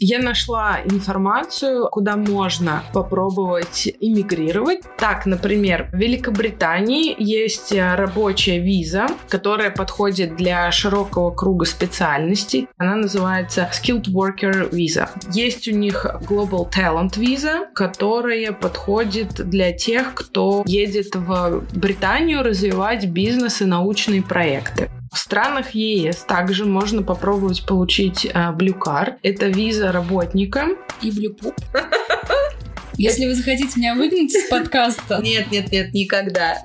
Я 0.00 0.20
нашла 0.20 0.78
информацию, 0.84 1.88
куда 1.90 2.14
можно 2.14 2.84
попробовать 2.92 3.88
иммигрировать. 3.98 4.82
Так, 4.96 5.26
например, 5.26 5.88
в 5.92 5.96
Великобритании 5.96 7.16
есть 7.18 7.72
э, 7.72 7.96
рабочая 7.96 8.60
виза, 8.60 9.08
которая 9.28 9.72
подходит 9.72 10.36
для 10.36 10.70
широкого 10.70 11.32
круга 11.32 11.64
специальностей. 11.64 12.68
Она 12.76 12.94
называется 12.94 13.68
Skilled 13.72 14.04
Worker 14.04 14.70
Visa. 14.70 15.08
Есть 15.32 15.66
у 15.66 15.72
них 15.72 16.06
Global 16.28 16.70
Talent 16.70 17.18
Visa, 17.18 17.66
которая 17.74 18.52
подходит 18.52 19.48
для 19.50 19.72
тех, 19.72 20.14
кто 20.14 20.62
едет 20.64 21.16
в 21.16 21.64
Британию 21.72 22.44
развивать 22.44 23.06
бизнес 23.06 23.62
и 23.62 23.64
научные 23.64 24.22
проекты. 24.22 24.88
В 25.12 25.18
странах 25.18 25.70
ЕС 25.74 26.18
также 26.18 26.64
можно 26.64 27.02
попробовать 27.02 27.64
получить 27.66 28.26
э, 28.26 28.30
Blue 28.30 28.78
Card. 28.78 29.14
Это 29.22 29.46
виза 29.46 29.92
работника. 29.92 30.68
И 31.02 31.10
блюпуп. 31.10 31.54
Если 32.98 33.26
вы 33.26 33.34
захотите 33.36 33.78
меня 33.78 33.94
выгнать 33.94 34.34
из 34.34 34.48
подкаста, 34.48 35.20
Нет, 35.22 35.52
нет, 35.52 35.70
нет, 35.70 35.94
никогда. 35.94 36.60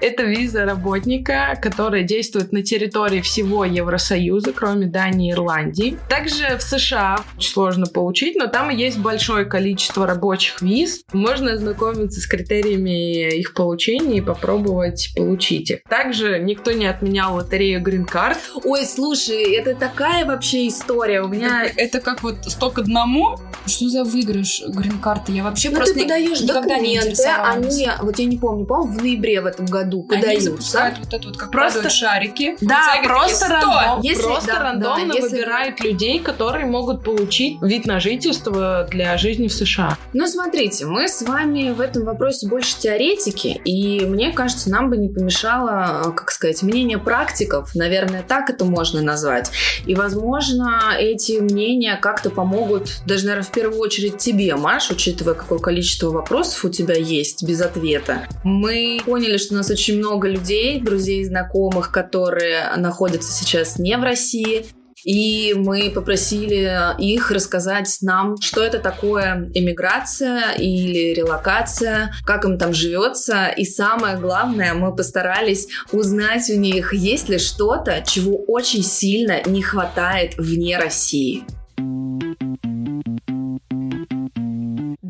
Это 0.00 0.24
виза 0.24 0.64
работника, 0.64 1.56
которая 1.62 2.02
действует 2.02 2.50
на 2.50 2.64
территории 2.64 3.20
всего 3.20 3.64
Евросоюза, 3.64 4.52
кроме 4.52 4.86
Дании 4.88 5.30
и 5.30 5.32
Ирландии. 5.32 5.96
Также 6.08 6.56
в 6.58 6.62
США 6.62 7.20
очень 7.36 7.52
сложно 7.52 7.86
получить, 7.86 8.34
но 8.34 8.48
там 8.48 8.70
есть 8.70 8.98
большое 8.98 9.44
количество 9.44 10.04
рабочих 10.04 10.60
виз. 10.60 11.04
Можно 11.12 11.52
ознакомиться 11.52 12.20
с 12.20 12.26
критериями 12.26 13.38
их 13.38 13.54
получения 13.54 14.18
и 14.18 14.20
попробовать 14.20 15.12
получить 15.16 15.70
их. 15.70 15.84
Также 15.84 16.40
никто 16.40 16.72
не 16.72 16.86
отменял 16.86 17.36
лотерею 17.36 17.80
Green 17.80 18.04
Card. 18.04 18.36
Ой, 18.64 18.84
слушай, 18.84 19.54
это 19.54 19.76
такая 19.76 20.24
вообще 20.24 20.66
история. 20.66 21.22
У 21.22 21.28
меня 21.28 21.64
это 21.76 22.00
как 22.00 22.24
вот 22.24 22.38
сто 22.46 22.70
к 22.70 22.80
одному. 22.80 23.36
Что 23.66 23.88
за 23.88 24.02
выигрыш 24.02 24.62
грин-карты? 24.66 25.30
Я 25.30 25.44
вообще 25.44 25.51
Ну, 25.64 25.76
просто 25.76 25.94
ты 25.94 26.02
подаешь 26.02 26.40
никогда 26.40 26.60
не 26.78 26.94
документы, 26.98 27.08
интересовалась. 27.10 27.66
они, 27.74 27.88
вот 28.00 28.18
я 28.18 28.24
не 28.26 28.36
помню, 28.38 28.64
по-моему, 28.66 28.92
в 28.98 29.02
ноябре 29.02 29.40
в 29.40 29.46
этом 29.46 29.66
году 29.66 30.06
Они 30.10 30.20
подаются. 30.20 30.50
запускают 30.50 30.98
вот 30.98 31.12
это 31.14 31.28
вот, 31.28 31.36
как 31.36 31.50
Просто- 31.50 31.78
падают 31.78 31.94
шарики. 31.94 32.56
Да, 32.60 32.82
просто 33.04 33.48
рандом. 33.48 34.00
Если- 34.02 34.22
просто 34.22 34.52
да, 34.52 34.58
рандомно 34.60 35.08
да, 35.08 35.14
если- 35.18 35.28
выбирают 35.36 35.80
людей, 35.80 36.18
которые 36.20 36.66
могут 36.66 37.04
получить 37.04 37.60
вид 37.62 37.86
на 37.86 38.00
жительство 38.00 38.86
для 38.90 39.16
жизни 39.18 39.48
в 39.48 39.52
США. 39.52 39.96
Ну, 40.12 40.26
смотрите, 40.26 40.86
мы 40.86 41.08
с 41.08 41.22
вами 41.22 41.70
в 41.70 41.80
этом 41.80 42.04
вопросе 42.04 42.46
больше 42.48 42.78
теоретики, 42.78 43.60
и 43.64 44.04
мне 44.04 44.32
кажется, 44.32 44.70
нам 44.70 44.90
бы 44.90 44.96
не 44.96 45.08
помешало, 45.08 46.12
как 46.16 46.30
сказать, 46.30 46.62
мнение 46.62 46.98
практиков, 46.98 47.70
наверное, 47.74 48.22
так 48.22 48.50
это 48.50 48.64
можно 48.64 49.02
назвать. 49.02 49.50
И, 49.86 49.94
возможно, 49.94 50.80
эти 50.98 51.40
мнения 51.40 51.96
как-то 52.00 52.30
помогут, 52.30 52.88
даже, 53.06 53.24
наверное, 53.26 53.46
в 53.46 53.50
первую 53.52 53.80
очередь 53.80 54.18
тебе, 54.18 54.54
Маш, 54.56 54.90
учитывая, 54.90 55.34
какое 55.42 55.58
количество 55.58 56.10
вопросов 56.10 56.64
у 56.64 56.68
тебя 56.70 56.94
есть 56.94 57.44
без 57.46 57.60
ответа. 57.60 58.26
Мы 58.44 59.00
поняли, 59.04 59.36
что 59.36 59.54
у 59.54 59.56
нас 59.58 59.70
очень 59.70 59.98
много 59.98 60.28
людей, 60.28 60.80
друзей, 60.80 61.24
знакомых, 61.24 61.92
которые 61.92 62.74
находятся 62.76 63.32
сейчас 63.32 63.78
не 63.78 63.96
в 63.96 64.02
России, 64.02 64.64
И 65.04 65.54
мы 65.56 65.90
попросили 65.90 66.70
их 66.98 67.30
рассказать 67.30 67.98
нам, 68.02 68.40
что 68.40 68.62
это 68.62 68.78
такое 68.78 69.50
эмиграция 69.54 70.52
или 70.52 71.12
релокация, 71.14 72.12
как 72.24 72.44
им 72.44 72.58
там 72.58 72.72
живется. 72.72 73.48
И 73.48 73.64
самое 73.64 74.16
главное, 74.16 74.74
мы 74.74 74.94
постарались 74.94 75.68
узнать 75.90 76.48
у 76.50 76.58
них, 76.58 76.92
есть 76.92 77.28
ли 77.28 77.38
что-то, 77.38 78.02
чего 78.06 78.36
очень 78.46 78.82
сильно 78.82 79.42
не 79.46 79.62
хватает 79.62 80.34
вне 80.36 80.78
России. 80.78 81.44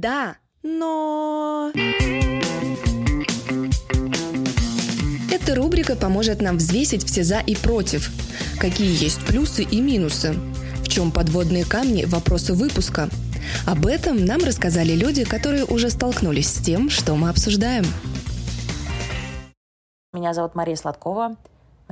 Да, 0.03 0.37
но... 0.65 1.71
Эта 5.31 5.55
рубрика 5.55 5.95
поможет 5.95 6.43
нам 6.43 6.57
взвесить 6.57 7.07
все 7.07 7.23
«за» 7.23 7.39
и 7.39 7.55
«против», 7.55 8.11
какие 8.59 9.01
есть 9.01 9.25
плюсы 9.25 9.63
и 9.63 9.81
минусы, 9.81 10.35
в 10.83 10.89
чем 10.89 11.13
подводные 11.13 11.65
камни 11.65 12.05
вопроса 12.05 12.53
выпуска. 12.53 13.09
Об 13.65 13.87
этом 13.87 14.25
нам 14.25 14.43
рассказали 14.43 14.95
люди, 14.95 15.23
которые 15.23 15.67
уже 15.67 15.89
столкнулись 15.89 16.49
с 16.49 16.61
тем, 16.61 16.91
что 16.91 17.15
мы 17.15 17.29
обсуждаем. 17.29 17.85
Меня 20.13 20.35
зовут 20.35 20.57
Мария 20.57 20.75
Сладкова. 20.75 21.37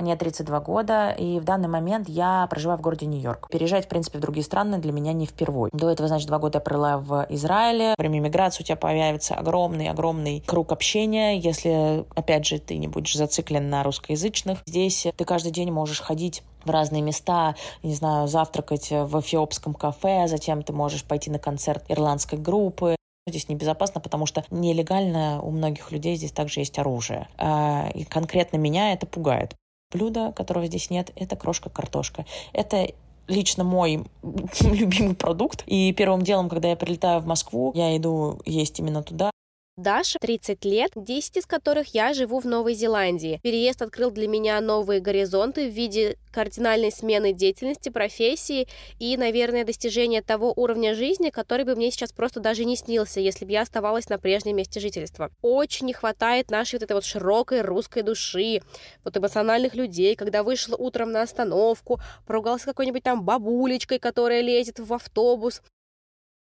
Мне 0.01 0.15
32 0.15 0.59
года, 0.61 1.11
и 1.11 1.39
в 1.39 1.43
данный 1.43 1.67
момент 1.67 2.09
я 2.09 2.47
проживаю 2.49 2.79
в 2.79 2.81
городе 2.81 3.05
Нью-Йорк. 3.05 3.49
Переезжать, 3.51 3.85
в 3.85 3.87
принципе, 3.87 4.17
в 4.17 4.21
другие 4.21 4.43
страны 4.43 4.79
для 4.79 4.91
меня 4.91 5.13
не 5.13 5.27
впервой. 5.27 5.69
До 5.73 5.89
этого, 5.91 6.07
значит, 6.07 6.27
два 6.27 6.39
года 6.39 6.57
я 6.57 6.61
провела 6.61 6.97
в 6.97 7.27
Израиле. 7.29 7.93
Во 7.97 8.01
время 8.01 8.19
миграции 8.19 8.63
у 8.63 8.65
тебя 8.65 8.77
появится 8.77 9.35
огромный-огромный 9.35 10.43
круг 10.47 10.71
общения, 10.71 11.37
если, 11.37 12.05
опять 12.15 12.47
же, 12.47 12.57
ты 12.57 12.77
не 12.77 12.87
будешь 12.87 13.15
зациклен 13.15 13.69
на 13.69 13.83
русскоязычных. 13.83 14.59
Здесь 14.65 15.05
ты 15.15 15.23
каждый 15.23 15.51
день 15.51 15.71
можешь 15.71 16.01
ходить 16.01 16.41
в 16.65 16.71
разные 16.71 17.03
места, 17.03 17.55
не 17.83 17.93
знаю, 17.93 18.27
завтракать 18.27 18.89
в 18.89 19.19
эфиопском 19.19 19.75
кафе, 19.75 20.27
затем 20.27 20.63
ты 20.63 20.73
можешь 20.73 21.03
пойти 21.03 21.29
на 21.29 21.37
концерт 21.37 21.83
ирландской 21.89 22.39
группы, 22.39 22.95
Здесь 23.27 23.49
небезопасно, 23.49 24.01
потому 24.01 24.25
что 24.25 24.43
нелегально 24.49 25.41
у 25.43 25.51
многих 25.51 25.91
людей 25.91 26.15
здесь 26.15 26.31
также 26.31 26.61
есть 26.61 26.79
оружие. 26.79 27.27
А, 27.37 27.87
и 27.93 28.03
конкретно 28.03 28.57
меня 28.57 28.93
это 28.93 29.05
пугает. 29.05 29.55
Блюдо, 29.91 30.31
которого 30.31 30.65
здесь 30.67 30.89
нет, 30.89 31.11
это 31.15 31.35
крошка-картошка. 31.35 32.25
Это 32.53 32.87
лично 33.27 33.63
мой 33.63 34.03
любимый 34.61 35.15
продукт. 35.15 35.63
И 35.65 35.93
первым 35.93 36.21
делом, 36.21 36.49
когда 36.49 36.69
я 36.69 36.75
прилетаю 36.75 37.21
в 37.21 37.25
Москву, 37.25 37.71
я 37.75 37.95
иду 37.97 38.39
есть 38.45 38.79
именно 38.79 39.03
туда. 39.03 39.31
Даша, 39.81 40.19
30 40.19 40.63
лет, 40.65 40.91
10 40.95 41.37
из 41.37 41.45
которых 41.47 41.95
я 41.95 42.13
живу 42.13 42.39
в 42.39 42.45
Новой 42.45 42.75
Зеландии. 42.75 43.39
Переезд 43.41 43.81
открыл 43.81 44.11
для 44.11 44.27
меня 44.27 44.61
новые 44.61 44.99
горизонты 44.99 45.67
в 45.67 45.73
виде 45.73 46.17
кардинальной 46.31 46.91
смены 46.91 47.33
деятельности, 47.33 47.89
профессии 47.89 48.67
и, 48.99 49.17
наверное, 49.17 49.65
достижения 49.65 50.21
того 50.21 50.53
уровня 50.55 50.93
жизни, 50.93 51.31
который 51.31 51.65
бы 51.65 51.75
мне 51.75 51.89
сейчас 51.89 52.11
просто 52.11 52.39
даже 52.39 52.63
не 52.63 52.75
снился, 52.75 53.21
если 53.21 53.43
бы 53.43 53.53
я 53.53 53.61
оставалась 53.61 54.07
на 54.07 54.19
прежнем 54.19 54.57
месте 54.57 54.79
жительства. 54.79 55.31
Очень 55.41 55.87
не 55.87 55.93
хватает 55.93 56.51
нашей 56.51 56.75
вот 56.75 56.83
этой 56.83 56.93
вот 56.93 57.03
широкой 57.03 57.61
русской 57.61 58.03
души, 58.03 58.61
вот 59.03 59.17
эмоциональных 59.17 59.73
людей, 59.73 60.15
когда 60.15 60.43
вышла 60.43 60.75
утром 60.75 61.11
на 61.11 61.23
остановку, 61.23 61.99
поругался 62.27 62.65
какой-нибудь 62.65 63.01
там 63.01 63.23
бабулечкой, 63.23 63.97
которая 63.97 64.41
лезет 64.41 64.77
в 64.77 64.93
автобус, 64.93 65.63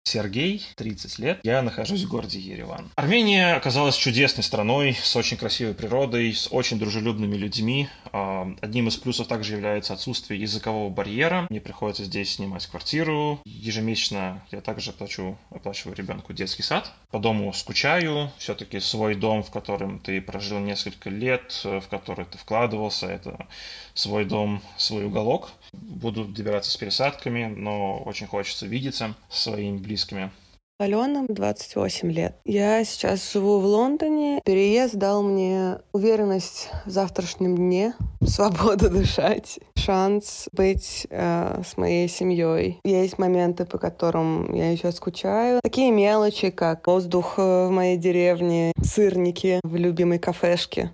Сергей, 0.04 0.62
30 0.76 1.18
лет. 1.20 1.40
Я 1.42 1.62
нахожусь 1.62 2.02
в 2.02 2.08
городе 2.08 2.38
Ереван. 2.38 2.90
Армения 2.96 3.54
оказалась 3.54 3.96
чудесной 3.96 4.42
страной, 4.42 4.96
с 5.00 5.14
очень 5.16 5.36
красивой 5.36 5.74
природой, 5.74 6.34
с 6.34 6.48
очень 6.50 6.78
дружелюбными 6.78 7.36
людьми. 7.36 7.88
А, 8.12 8.52
одним 8.60 8.88
из 8.88 8.96
плюсов 8.96 9.28
также 9.28 9.54
является 9.54 9.94
отсутствие 9.94 10.40
языкового 10.40 10.90
барьера. 10.90 11.46
Мне 11.48 11.60
приходится 11.60 12.04
здесь 12.04 12.34
снимать 12.34 12.66
квартиру. 12.66 13.40
Ежемесячно 13.44 14.44
я 14.50 14.60
также 14.60 14.92
плачу, 14.92 15.38
оплачиваю 15.50 15.96
ребенку 15.96 16.32
детский 16.32 16.62
сад. 16.62 16.92
По 17.10 17.18
дому 17.18 17.52
скучаю. 17.52 18.30
Все-таки 18.38 18.80
свой 18.80 19.14
дом, 19.14 19.42
в 19.42 19.50
котором 19.50 20.00
ты 20.00 20.20
прожил 20.20 20.58
несколько 20.58 21.10
лет, 21.10 21.60
в 21.62 21.84
который 21.88 22.24
ты 22.24 22.38
вкладывался, 22.38 23.06
это 23.06 23.46
свой 23.94 24.24
дом, 24.24 24.62
свой 24.76 25.04
уголок. 25.04 25.52
Буду 25.72 26.24
добираться 26.24 26.70
с 26.70 26.76
пересадками, 26.76 27.46
но 27.46 27.98
очень 28.02 28.26
хочется 28.26 28.66
видеться 28.66 29.14
со 29.30 29.52
своими 29.52 29.78
близкими. 29.92 30.30
Алена, 30.78 31.26
28 31.28 32.10
лет. 32.10 32.36
Я 32.44 32.82
сейчас 32.84 33.30
живу 33.32 33.60
в 33.60 33.66
Лондоне. 33.66 34.40
Переезд 34.44 34.94
дал 34.94 35.22
мне 35.22 35.78
уверенность 35.92 36.70
в 36.86 36.90
завтрашнем 36.90 37.56
дне, 37.56 37.92
свободу 38.26 38.88
дышать, 38.88 39.60
шанс 39.76 40.48
быть 40.52 41.06
э, 41.10 41.62
с 41.62 41.76
моей 41.76 42.08
семьей. 42.08 42.80
Есть 42.84 43.18
моменты, 43.18 43.66
по 43.66 43.78
которым 43.78 44.52
я 44.54 44.72
еще 44.72 44.90
скучаю. 44.92 45.60
Такие 45.62 45.92
мелочи, 45.92 46.50
как 46.50 46.86
воздух 46.86 47.36
в 47.36 47.68
моей 47.68 47.98
деревне, 47.98 48.72
сырники 48.82 49.60
в 49.62 49.76
любимой 49.76 50.18
кафешке. 50.18 50.90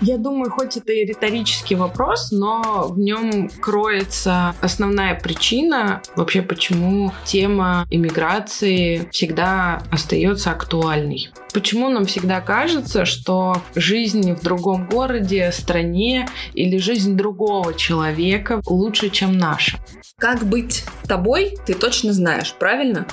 Я 0.00 0.16
думаю, 0.16 0.50
хоть 0.50 0.78
это 0.78 0.92
и 0.92 1.04
риторический 1.04 1.74
вопрос, 1.74 2.30
но 2.30 2.88
в 2.88 2.98
нем 2.98 3.50
кроется 3.60 4.54
основная 4.62 5.14
причина 5.14 6.00
вообще, 6.16 6.40
почему 6.40 7.12
тема 7.26 7.86
иммиграции 7.90 9.08
всегда 9.12 9.82
остается 9.90 10.52
актуальной. 10.52 11.28
Почему 11.52 11.90
нам 11.90 12.06
всегда 12.06 12.40
кажется, 12.40 13.04
что 13.04 13.60
жизнь 13.74 14.32
в 14.32 14.42
другом 14.42 14.88
городе, 14.88 15.52
стране 15.52 16.28
или 16.54 16.78
жизнь 16.78 17.16
другого 17.16 17.74
человека 17.74 18.62
лучше, 18.66 19.10
чем 19.10 19.36
наша? 19.36 19.78
Как 20.16 20.44
быть 20.44 20.84
тобой, 21.06 21.58
ты 21.66 21.74
точно 21.74 22.14
знаешь, 22.14 22.54
правильно? 22.58 23.06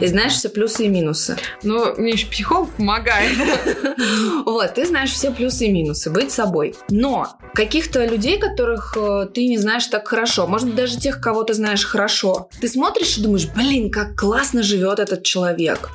И 0.00 0.06
знаешь 0.06 0.32
все 0.32 0.48
плюсы 0.48 0.86
и 0.86 0.88
минусы. 0.88 1.36
Ну, 1.62 1.94
мне 1.96 2.12
еще 2.12 2.26
психолог 2.26 2.70
помогает. 2.70 3.32
Вот, 4.44 4.74
ты 4.74 4.86
знаешь 4.86 5.10
все 5.10 5.30
плюсы 5.30 5.66
и 5.66 5.72
минусы, 5.72 6.10
быть 6.10 6.30
собой. 6.30 6.74
Но 6.88 7.28
каких-то 7.54 8.04
людей, 8.04 8.38
которых 8.38 8.96
э, 8.96 9.26
ты 9.32 9.46
не 9.46 9.58
знаешь 9.58 9.86
так 9.86 10.08
хорошо, 10.08 10.46
может 10.46 10.68
быть, 10.68 10.76
даже 10.76 10.98
тех, 10.98 11.20
кого 11.20 11.42
ты 11.42 11.54
знаешь 11.54 11.84
хорошо, 11.84 12.48
ты 12.60 12.68
смотришь 12.68 13.18
и 13.18 13.22
думаешь, 13.22 13.48
блин, 13.54 13.90
как 13.90 14.16
классно 14.16 14.62
живет 14.62 14.98
этот 14.98 15.22
человек. 15.22 15.90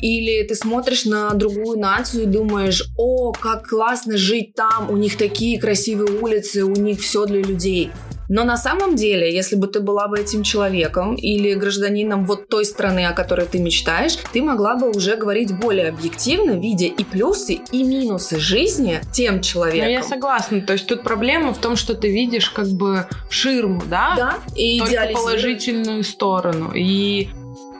Или 0.00 0.42
ты 0.46 0.54
смотришь 0.54 1.04
на 1.04 1.30
другую 1.30 1.78
нацию 1.78 2.24
и 2.24 2.26
думаешь, 2.26 2.84
о, 2.96 3.32
как 3.32 3.68
классно 3.68 4.16
жить 4.16 4.54
там, 4.54 4.90
у 4.90 4.96
них 4.96 5.16
такие 5.16 5.60
красивые 5.60 6.20
улицы, 6.20 6.64
у 6.64 6.74
них 6.74 7.00
все 7.00 7.26
для 7.26 7.42
людей. 7.42 7.90
Но 8.30 8.44
на 8.44 8.56
самом 8.56 8.94
деле, 8.94 9.34
если 9.34 9.56
бы 9.56 9.66
ты 9.66 9.80
была 9.80 10.06
бы 10.06 10.20
этим 10.20 10.44
человеком 10.44 11.16
или 11.16 11.52
гражданином 11.54 12.24
вот 12.26 12.46
той 12.46 12.64
страны, 12.64 13.06
о 13.06 13.12
которой 13.12 13.44
ты 13.44 13.58
мечтаешь, 13.58 14.16
ты 14.32 14.40
могла 14.40 14.76
бы 14.76 14.88
уже 14.88 15.16
говорить 15.16 15.52
более 15.58 15.88
объективно, 15.88 16.52
видя 16.52 16.86
и 16.86 17.02
плюсы, 17.02 17.58
и 17.72 17.82
минусы 17.82 18.38
жизни 18.38 19.00
тем 19.12 19.42
человеком. 19.42 19.86
Ну, 19.86 19.90
я 19.90 20.02
согласна. 20.04 20.60
То 20.60 20.74
есть 20.74 20.86
тут 20.86 21.02
проблема 21.02 21.52
в 21.52 21.58
том, 21.58 21.74
что 21.74 21.94
ты 21.94 22.08
видишь 22.08 22.50
как 22.50 22.68
бы 22.68 23.06
ширму, 23.28 23.82
да? 23.90 24.14
Да, 24.16 24.34
и 24.54 24.78
Только 24.78 25.08
положительную 25.12 26.04
сторону. 26.04 26.70
И 26.72 27.30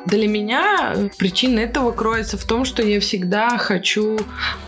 для 0.06 0.28
меня 0.28 0.94
э, 0.96 1.08
причина 1.18 1.60
этого 1.60 1.92
кроется 1.92 2.36
в 2.38 2.44
том, 2.44 2.64
что 2.64 2.82
я 2.82 3.00
всегда 3.00 3.58
хочу 3.58 4.18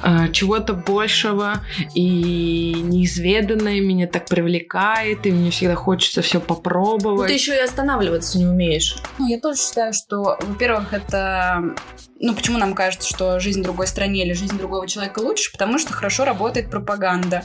э, 0.03 0.33
чего-то 0.33 0.75
большего, 0.75 1.61
и 1.95 2.75
неизведанное 2.83 3.81
меня 3.81 4.07
так 4.07 4.27
привлекает, 4.27 5.27
и 5.27 5.33
мне 5.33 5.51
всегда 5.51 5.75
хочется 5.75 6.23
все 6.23 6.41
попробовать. 6.41 7.23
Ну, 7.23 7.27
ты 7.27 7.35
еще 7.35 7.55
и 7.55 7.61
останавливаться 7.61 8.39
не 8.39 8.47
умеешь. 8.47 8.97
Ну, 9.19 9.29
я 9.29 9.39
тоже 9.39 9.61
считаю, 9.61 9.93
что, 9.93 10.39
во-первых, 10.41 10.93
это 10.93 11.75
ну, 12.23 12.35
почему 12.35 12.57
нам 12.57 12.75
кажется, 12.75 13.09
что 13.09 13.41
жизнь 13.41 13.61
в 13.61 13.65
другой 13.65 13.89
стране 13.89 14.25
или 14.25 14.33
жизнь 14.33 14.57
другого 14.57 14.87
человека 14.87 15.19
лучше? 15.19 15.51
Потому 15.51 15.79
что 15.79 15.93
хорошо 15.93 16.25
работает 16.25 16.71
пропаганда. 16.71 17.45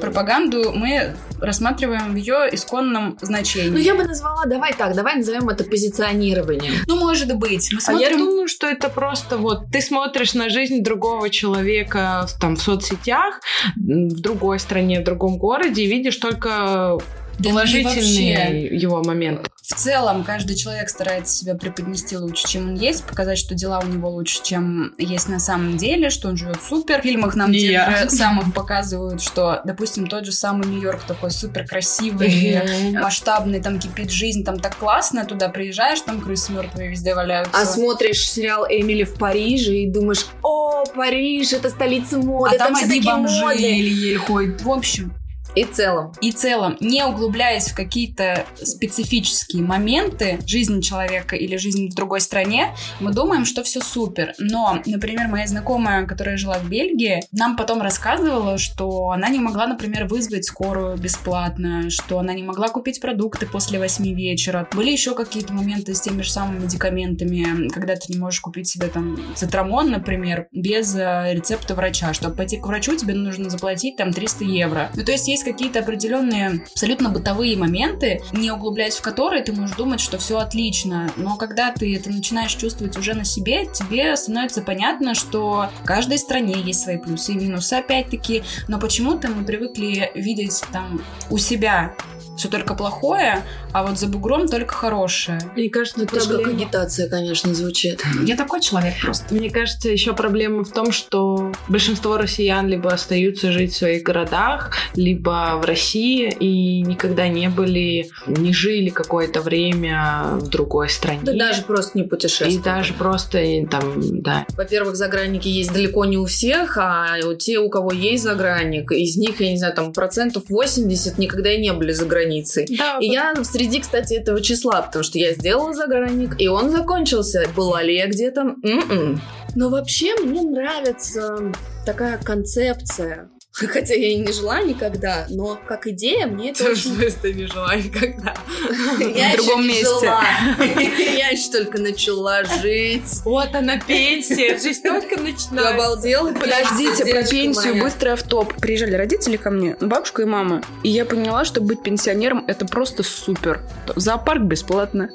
Пропаганду 0.00 0.72
мы 0.72 1.14
рассматриваем 1.40 2.12
в 2.12 2.16
ее 2.16 2.48
исконном 2.52 3.16
значении. 3.22 3.70
Ну, 3.70 3.78
я 3.78 3.94
бы 3.94 4.02
назвала, 4.02 4.44
давай 4.46 4.72
так, 4.74 4.96
давай 4.96 5.14
назовем 5.14 5.48
это 5.48 5.62
позиционированием. 5.62 6.74
Ну, 6.88 6.96
может 6.98 7.32
быть. 7.36 7.70
Мы 7.72 7.80
смотрим... 7.80 8.06
А 8.06 8.10
я 8.10 8.18
думаю, 8.18 8.48
что 8.48 8.66
это 8.66 8.88
просто 8.88 9.38
вот 9.38 9.70
ты 9.70 9.80
смотришь 9.80 10.34
на 10.34 10.50
жизнь 10.50 10.82
другого 10.82 11.30
человека 11.30 12.26
там 12.40 12.56
в 12.56 12.62
соцсетях, 12.62 13.40
в 13.76 14.20
другой 14.20 14.58
стране, 14.58 15.00
в 15.00 15.04
другом 15.04 15.38
городе, 15.38 15.84
и 15.84 15.86
видишь 15.86 16.16
только 16.16 16.98
положительные 17.38 18.76
его 18.76 19.04
моменты. 19.04 19.50
В 19.66 19.74
целом 19.74 20.22
каждый 20.22 20.54
человек 20.54 20.88
старается 20.88 21.36
себя 21.36 21.56
преподнести 21.56 22.16
лучше, 22.16 22.46
чем 22.46 22.68
он 22.70 22.74
есть, 22.74 23.02
показать, 23.04 23.36
что 23.36 23.56
дела 23.56 23.80
у 23.80 23.86
него 23.86 24.08
лучше, 24.08 24.40
чем 24.44 24.94
есть 24.96 25.28
на 25.28 25.40
самом 25.40 25.76
деле, 25.76 26.08
что 26.08 26.28
он 26.28 26.36
живет 26.36 26.62
супер. 26.62 27.00
В 27.00 27.02
фильмах 27.02 27.34
нам 27.34 27.50
Не 27.50 27.58
те 27.58 27.72
я. 27.72 27.96
же 27.96 28.10
самых 28.10 28.54
показывают, 28.54 29.20
что, 29.20 29.62
допустим, 29.64 30.06
тот 30.06 30.24
же 30.24 30.30
самый 30.30 30.68
Нью-Йорк 30.68 31.02
такой 31.02 31.32
супер 31.32 31.66
красивый, 31.66 32.92
масштабный, 32.92 33.60
там 33.60 33.80
кипит 33.80 34.10
жизнь, 34.10 34.44
там 34.44 34.60
так 34.60 34.76
классно, 34.76 35.24
туда 35.24 35.48
приезжаешь, 35.48 36.00
там 36.00 36.20
крысы 36.20 36.52
мертвые 36.52 36.90
везде 36.90 37.14
валяются. 37.14 37.60
А 37.60 37.64
смотришь 37.64 38.28
сериал 38.30 38.66
Эмили 38.68 39.02
в 39.02 39.14
Париже 39.18 39.74
и 39.78 39.90
думаешь, 39.90 40.26
о, 40.42 40.84
Париж, 40.94 41.52
это 41.52 41.70
столица 41.70 42.18
моды, 42.18 42.54
а 42.54 42.58
там 42.58 42.74
все 42.76 42.84
одни 42.84 42.98
такие 42.98 43.14
бомжи 43.14 43.40
модные». 43.40 43.78
еле-еле 43.78 44.18
ходят. 44.18 44.62
В 44.62 44.70
общем, 44.70 45.12
И 45.56 45.64
целом. 45.64 46.12
и 46.20 46.32
целом, 46.32 46.76
не 46.80 47.02
углубляясь 47.02 47.68
в 47.68 47.74
какие-то 47.74 48.44
специфические 48.62 49.62
моменты 49.62 50.38
жизни 50.46 50.82
человека 50.82 51.34
или 51.34 51.56
жизни 51.56 51.88
в 51.88 51.94
другой 51.94 52.20
стране, 52.20 52.74
мы 53.00 53.10
думаем, 53.10 53.46
что 53.46 53.62
все 53.62 53.80
супер. 53.80 54.34
Но, 54.38 54.82
например, 54.84 55.28
моя 55.28 55.46
знакомая, 55.46 56.06
которая 56.06 56.36
жила 56.36 56.58
в 56.58 56.68
Бельгии, 56.68 57.22
нам 57.32 57.56
потом 57.56 57.80
рассказывала, 57.80 58.58
что 58.58 59.10
она 59.10 59.30
не 59.30 59.38
могла, 59.38 59.66
например, 59.66 60.06
вызвать 60.06 60.44
скорую 60.44 60.98
бесплатно, 60.98 61.88
что 61.88 62.18
она 62.18 62.34
не 62.34 62.42
могла 62.42 62.68
купить 62.68 63.00
продукты 63.00 63.46
после 63.46 63.78
8 63.78 64.04
вечера. 64.12 64.68
Были 64.72 64.90
еще 64.90 65.14
какие-то 65.14 65.54
моменты 65.54 65.94
с 65.94 66.02
теми 66.02 66.20
же 66.20 66.30
самыми 66.30 66.64
медикаментами, 66.64 67.70
когда 67.70 67.96
ты 67.96 68.12
не 68.12 68.18
можешь 68.18 68.40
купить 68.40 68.68
себе 68.68 68.88
там 68.88 69.18
цитрамон, 69.34 69.90
например, 69.90 70.48
без 70.52 70.94
э, 70.94 71.32
рецепта 71.32 71.74
врача. 71.74 72.12
Чтобы 72.12 72.36
пойти 72.36 72.58
к 72.58 72.66
врачу, 72.66 72.94
тебе 72.94 73.14
нужно 73.14 73.48
заплатить 73.48 73.96
там 73.96 74.12
300 74.12 74.44
евро. 74.44 74.90
Ну, 74.94 75.02
то 75.02 75.12
есть 75.12 75.26
есть 75.28 75.45
какие-то 75.52 75.80
определенные 75.80 76.64
абсолютно 76.72 77.08
бытовые 77.08 77.56
моменты, 77.56 78.20
не 78.32 78.50
углубляясь 78.50 78.96
в 78.96 79.02
которые 79.02 79.42
ты 79.42 79.52
можешь 79.52 79.76
думать, 79.76 80.00
что 80.00 80.18
все 80.18 80.38
отлично. 80.38 81.10
Но 81.16 81.36
когда 81.36 81.70
ты 81.72 81.96
это 81.96 82.10
начинаешь 82.10 82.54
чувствовать 82.54 82.96
уже 82.96 83.14
на 83.14 83.24
себе, 83.24 83.66
тебе 83.66 84.16
становится 84.16 84.62
понятно, 84.62 85.14
что 85.14 85.70
в 85.82 85.86
каждой 85.86 86.18
стране 86.18 86.54
есть 86.54 86.82
свои 86.82 86.98
плюсы 86.98 87.32
и 87.32 87.36
минусы, 87.36 87.74
опять-таки. 87.74 88.42
Но 88.68 88.78
почему-то 88.78 89.28
мы 89.28 89.44
привыкли 89.44 90.10
видеть 90.14 90.62
там 90.72 91.00
у 91.30 91.38
себя 91.38 91.94
все 92.36 92.48
только 92.48 92.74
плохое, 92.74 93.42
а 93.76 93.82
вот 93.82 93.98
за 93.98 94.06
бугром 94.06 94.48
только 94.48 94.72
хорошее. 94.74 95.38
Мне 95.54 95.68
кажется, 95.68 96.04
Это 96.04 96.14
как 96.18 96.26
проблема- 96.28 96.50
агитация, 96.62 97.10
конечно, 97.10 97.52
звучит. 97.52 98.02
Я 98.24 98.34
такой 98.34 98.62
человек 98.62 98.94
просто. 99.02 99.34
Мне 99.34 99.50
кажется, 99.50 99.90
еще 99.90 100.14
проблема 100.14 100.64
в 100.64 100.72
том, 100.72 100.92
что 100.92 101.52
большинство 101.68 102.16
россиян 102.16 102.66
либо 102.68 102.90
остаются 102.90 103.52
жить 103.52 103.74
в 103.74 103.76
своих 103.76 104.02
городах, 104.02 104.70
либо 104.94 105.60
в 105.62 105.66
России 105.66 106.34
и 106.40 106.80
никогда 106.80 107.28
не 107.28 107.50
были, 107.50 108.08
не 108.26 108.54
жили 108.54 108.88
какое-то 108.88 109.42
время 109.42 110.22
в 110.40 110.48
другой 110.48 110.88
стране. 110.88 111.20
Да 111.22 111.34
даже 111.34 111.60
просто 111.60 111.98
не 111.98 112.04
и 112.04 112.08
путешествуют. 112.08 112.62
даже 112.62 112.94
просто 112.94 113.40
и 113.42 113.66
там, 113.66 114.22
да. 114.22 114.46
Во-первых, 114.56 114.96
загранники 114.96 115.48
есть 115.48 115.70
далеко 115.74 116.06
не 116.06 116.16
у 116.16 116.24
всех, 116.24 116.78
а 116.80 117.18
те, 117.38 117.58
у 117.58 117.68
кого 117.68 117.92
есть 117.92 118.22
загранник, 118.22 118.90
из 118.90 119.18
них, 119.18 119.38
я 119.42 119.50
не 119.50 119.58
знаю, 119.58 119.74
там 119.74 119.92
процентов 119.92 120.44
80 120.48 121.18
никогда 121.18 121.52
и 121.52 121.60
не 121.60 121.74
были 121.74 121.92
за 121.92 122.06
границей. 122.06 122.66
Да, 122.70 122.96
И 123.02 123.08
я 123.08 123.34
среди, 123.66 123.80
кстати, 123.80 124.14
этого 124.14 124.40
числа, 124.40 124.82
потому 124.82 125.02
что 125.02 125.18
я 125.18 125.34
сделала 125.34 125.74
загранник, 125.74 126.40
и 126.40 126.46
он 126.46 126.70
закончился. 126.70 127.48
Была 127.56 127.82
ли 127.82 127.96
я 127.96 128.06
где-то? 128.06 128.54
М-м. 128.62 129.20
Но 129.56 129.70
вообще 129.70 130.14
мне 130.22 130.42
нравится 130.42 131.52
такая 131.84 132.18
концепция. 132.18 133.28
Хотя 133.72 133.94
я 133.94 134.08
и 134.12 134.16
не 134.16 134.32
жила 134.32 134.60
никогда, 134.60 135.26
но 135.30 135.58
как 135.66 135.86
идея 135.86 136.26
мне 136.26 136.50
это 136.50 136.64
очень... 136.70 136.96
ты 137.22 137.32
не 137.32 137.46
жила 137.46 137.74
никогда. 137.74 138.34
Я 138.98 139.30
В 139.30 139.32
еще 139.32 139.36
другом 139.36 139.62
не 139.62 139.68
месте. 139.68 139.84
жила. 139.84 140.24
Я 140.58 141.28
еще 141.30 141.50
только 141.50 141.78
начала 141.80 142.44
жить. 142.44 143.22
Вот 143.24 143.54
она 143.54 143.78
пенсия, 143.78 144.58
жизнь 144.58 144.82
только 144.82 145.18
начинается. 145.18 145.74
обалдела? 145.74 146.32
Подождите, 146.32 147.06
про 147.06 147.22
пенсию 147.22 147.72
моя. 147.72 147.84
быстрый 147.84 148.12
автоп. 148.12 148.52
Приезжали 148.60 148.94
родители 148.94 149.38
ко 149.38 149.50
мне, 149.50 149.76
бабушка 149.80 150.22
и 150.22 150.26
мама. 150.26 150.62
И 150.82 150.90
я 150.90 151.06
поняла, 151.06 151.46
что 151.46 151.62
быть 151.62 151.82
пенсионером 151.82 152.44
это 152.46 152.66
просто 152.66 153.02
супер. 153.02 153.62
Зоопарк 153.94 154.42
бесплатно. 154.42 155.08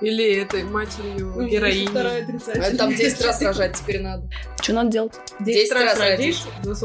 Или 0.00 0.36
этой 0.36 0.62
матерью 0.62 1.34
героини. 1.48 1.88
А 1.92 2.76
Там 2.76 2.94
10 2.94 3.24
раз 3.24 3.42
рожать 3.42 3.76
теперь 3.76 4.00
надо. 4.00 4.30
Что 4.62 4.74
надо 4.74 4.90
делать? 4.92 5.12
10 5.40 5.72
раз 5.72 5.98
родишь, 5.98 6.44
родить. 6.64 6.76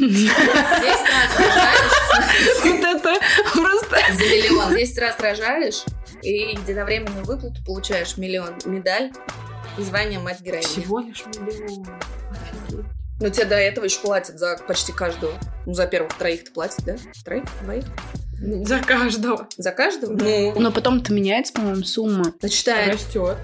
10 0.00 0.30
раз 0.36 1.38
рожаешь 1.38 2.64
Вот 2.64 2.84
это 2.84 3.14
просто... 3.52 3.96
за 4.14 4.24
миллион. 4.24 4.76
10 4.76 4.98
раз 4.98 5.20
рожаешь, 5.20 5.82
и 6.22 6.30
единовременную 6.52 7.24
выплату 7.24 7.54
получаешь 7.66 8.16
миллион. 8.16 8.54
Медаль 8.64 9.12
и 9.78 9.82
звание 9.82 10.18
мать 10.18 10.40
героини. 10.40 10.64
Всего 10.66 11.00
лишь 11.00 11.24
миллион. 11.26 11.86
Офигеть. 12.30 12.84
Но 13.20 13.28
тебе 13.28 13.44
до 13.44 13.56
этого 13.56 13.84
еще 13.84 14.00
платят 14.00 14.38
за 14.38 14.56
почти 14.66 14.92
каждого. 14.92 15.32
Ну, 15.66 15.74
за 15.74 15.86
первых 15.86 16.16
троих-то 16.16 16.50
платят, 16.52 16.82
да? 16.86 16.96
Троих? 17.24 17.44
Двоих? 17.62 17.84
Ну, 18.42 18.64
За 18.64 18.78
каждого. 18.78 19.46
За 19.58 19.70
каждого? 19.72 20.12
Ну, 20.16 20.54
Но 20.58 20.72
потом-то 20.72 21.12
меняется, 21.12 21.52
по-моему, 21.52 21.82
сумма. 21.84 22.32
ну, 22.40 22.48
считай, 22.48 22.90
Растет. 22.90 23.36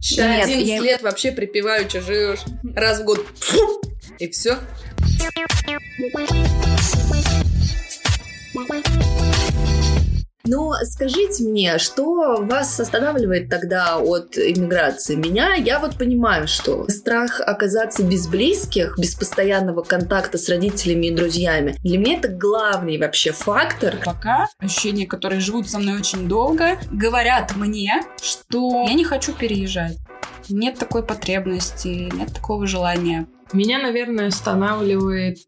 считай, 0.00 0.36
Нет, 0.36 0.44
11 0.46 0.68
я- 0.68 0.80
лет 0.80 1.02
вообще 1.02 1.32
припеваючи 1.32 1.98
живешь. 2.00 2.38
Раз 2.76 3.00
в 3.00 3.04
год. 3.04 3.26
И 4.18 4.30
все. 4.30 4.58
Но 10.46 10.74
скажите 10.84 11.42
мне, 11.44 11.78
что 11.78 12.42
вас 12.42 12.78
останавливает 12.78 13.48
тогда 13.48 13.96
от 13.98 14.36
иммиграции? 14.36 15.14
Меня, 15.14 15.54
я 15.54 15.78
вот 15.78 15.96
понимаю, 15.96 16.46
что 16.46 16.86
страх 16.90 17.40
оказаться 17.40 18.02
без 18.02 18.26
близких, 18.28 18.98
без 18.98 19.14
постоянного 19.14 19.82
контакта 19.82 20.36
с 20.36 20.48
родителями 20.50 21.06
и 21.06 21.14
друзьями, 21.14 21.76
для 21.82 21.98
меня 21.98 22.18
это 22.18 22.28
главный 22.28 22.98
вообще 22.98 23.32
фактор. 23.32 23.96
Пока 24.04 24.46
ощущения, 24.58 25.06
которые 25.06 25.40
живут 25.40 25.70
со 25.70 25.78
мной 25.78 25.96
очень 25.96 26.28
долго, 26.28 26.78
говорят 26.90 27.56
мне, 27.56 28.02
что 28.22 28.84
я 28.86 28.92
не 28.92 29.04
хочу 29.04 29.32
переезжать. 29.32 29.96
Нет 30.50 30.78
такой 30.78 31.02
потребности, 31.02 32.10
нет 32.14 32.34
такого 32.34 32.66
желания. 32.66 33.26
Меня, 33.52 33.78
наверное, 33.78 34.28
останавливает 34.28 35.38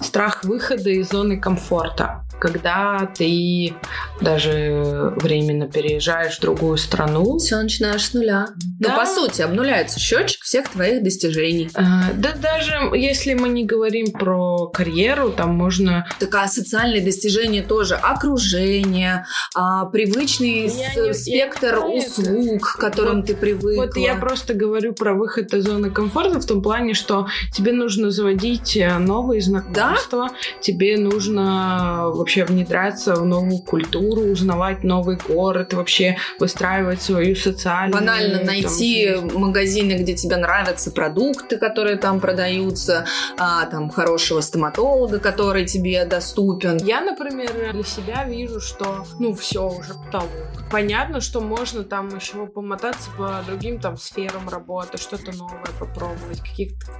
страх 0.00 0.44
выхода 0.44 0.90
из 0.90 1.10
зоны 1.10 1.38
комфорта. 1.38 2.24
Когда 2.40 3.10
ты 3.16 3.74
даже 4.20 5.12
временно 5.16 5.68
переезжаешь 5.68 6.38
в 6.38 6.40
другую 6.40 6.76
страну. 6.78 7.38
Все 7.38 7.60
начинаешь 7.60 8.04
с 8.06 8.14
нуля. 8.14 8.48
Да. 8.78 8.90
Ну, 8.90 8.96
по 8.96 9.06
сути, 9.06 9.42
обнуляется 9.42 10.00
счетчик 10.00 10.42
всех 10.42 10.68
твоих 10.68 11.02
достижений. 11.02 11.70
э, 11.74 11.82
Да 12.14 12.32
даже 12.32 12.72
если 12.94 13.34
мы 13.34 13.48
не 13.50 13.64
говорим 13.64 14.10
про 14.12 14.66
карьеру, 14.68 15.30
там 15.30 15.50
можно... 15.54 16.06
Так 16.18 16.34
а 16.34 16.48
социальные 16.48 17.02
достижения 17.02 17.62
тоже. 17.62 17.94
Окружение, 17.96 19.26
а, 19.54 19.84
привычный 19.86 20.62
Я 20.62 20.70
с- 20.70 20.96
не- 20.96 21.06
я 21.08 21.14
спектр 21.14 21.74
не 21.74 21.80
про 21.80 21.88
услуг, 21.88 22.62
к 22.62 22.78
которым 22.78 23.16
Вот- 23.18 23.26
ты 23.26 23.34
привыкла. 23.36 23.82
Вот 23.86 23.96
я 23.96 24.14
просто 24.14 24.54
говорю 24.54 24.94
про 24.94 25.14
выход 25.14 25.52
из 25.52 25.64
зоны 25.64 25.90
комфорта 25.90 26.40
в 26.40 26.46
том 26.46 26.62
плане, 26.62 26.94
что 26.94 27.26
тебе 27.52 27.72
нужно 27.72 28.10
заводить 28.10 28.76
э, 28.76 28.98
новые 28.98 29.40
знакомства, 29.42 30.30
тебе 30.62 30.96
нужно 30.98 32.04
вообще 32.14 32.29
внедряться 32.38 33.14
в 33.14 33.24
новую 33.24 33.58
культуру, 33.58 34.22
узнавать 34.22 34.84
новый 34.84 35.16
город, 35.16 35.72
вообще 35.72 36.16
выстраивать 36.38 37.02
свою 37.02 37.34
социальную... 37.36 37.92
Банально 37.92 38.38
там, 38.38 38.46
найти 38.46 39.08
жизнь. 39.08 39.38
магазины, 39.38 39.92
где 39.92 40.14
тебе 40.14 40.36
нравятся 40.36 40.90
продукты, 40.90 41.58
которые 41.58 41.96
там 41.96 42.20
продаются, 42.20 43.06
а, 43.38 43.66
там 43.66 43.90
хорошего 43.90 44.40
стоматолога, 44.40 45.18
который 45.18 45.66
тебе 45.66 46.04
доступен. 46.04 46.78
Я, 46.78 47.00
например, 47.00 47.72
для 47.72 47.84
себя 47.84 48.24
вижу, 48.24 48.60
что, 48.60 49.06
ну, 49.18 49.34
все 49.34 49.68
уже 49.68 49.94
потолок. 49.94 50.30
Понятно, 50.70 51.20
что 51.20 51.40
можно 51.40 51.84
там 51.84 52.08
еще 52.14 52.46
помотаться 52.46 53.10
по 53.16 53.42
другим 53.46 53.80
там 53.80 53.96
сферам 53.96 54.48
работы, 54.48 54.98
что-то 54.98 55.32
новое 55.36 55.70
попробовать, 55.78 56.40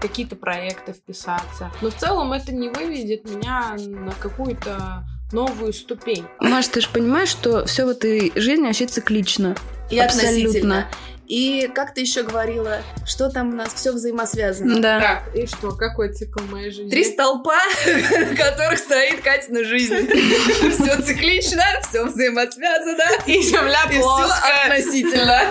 какие-то 0.00 0.36
проекты 0.36 0.92
вписаться. 0.92 1.70
Но 1.80 1.90
в 1.90 1.94
целом 1.94 2.32
это 2.32 2.52
не 2.52 2.68
выведет 2.68 3.30
меня 3.30 3.76
на 3.78 4.12
какую-то 4.12 5.04
новую 5.32 5.72
ступень. 5.72 6.26
Маш, 6.40 6.66
ты 6.68 6.80
же 6.80 6.88
понимаешь, 6.92 7.28
что 7.28 7.64
все 7.66 7.84
в 7.84 7.88
этой 7.90 8.32
жизни 8.34 8.66
вообще 8.66 8.86
циклично. 8.86 9.56
И 9.90 9.98
Абсолютно. 9.98 10.28
относительно. 10.38 10.86
И 11.26 11.70
как 11.72 11.94
ты 11.94 12.00
еще 12.00 12.24
говорила, 12.24 12.82
что 13.06 13.30
там 13.30 13.50
у 13.50 13.56
нас 13.56 13.72
все 13.72 13.92
взаимосвязано? 13.92 14.80
Да. 14.80 15.00
Так, 15.00 15.36
и 15.36 15.46
что, 15.46 15.70
какой 15.70 16.12
цикл 16.12 16.40
моей 16.50 16.72
жизни? 16.72 16.90
Три 16.90 17.04
столпа, 17.04 17.56
на 17.86 18.34
которых 18.34 18.80
стоит 18.80 19.20
Катина 19.20 19.62
жизнь. 19.62 20.08
Все 20.08 21.00
циклично, 21.02 21.62
все 21.88 22.04
взаимосвязано. 22.04 23.04
И 23.26 23.40
земля 23.42 23.78
плоская. 23.88 24.64
относительно. 24.64 25.42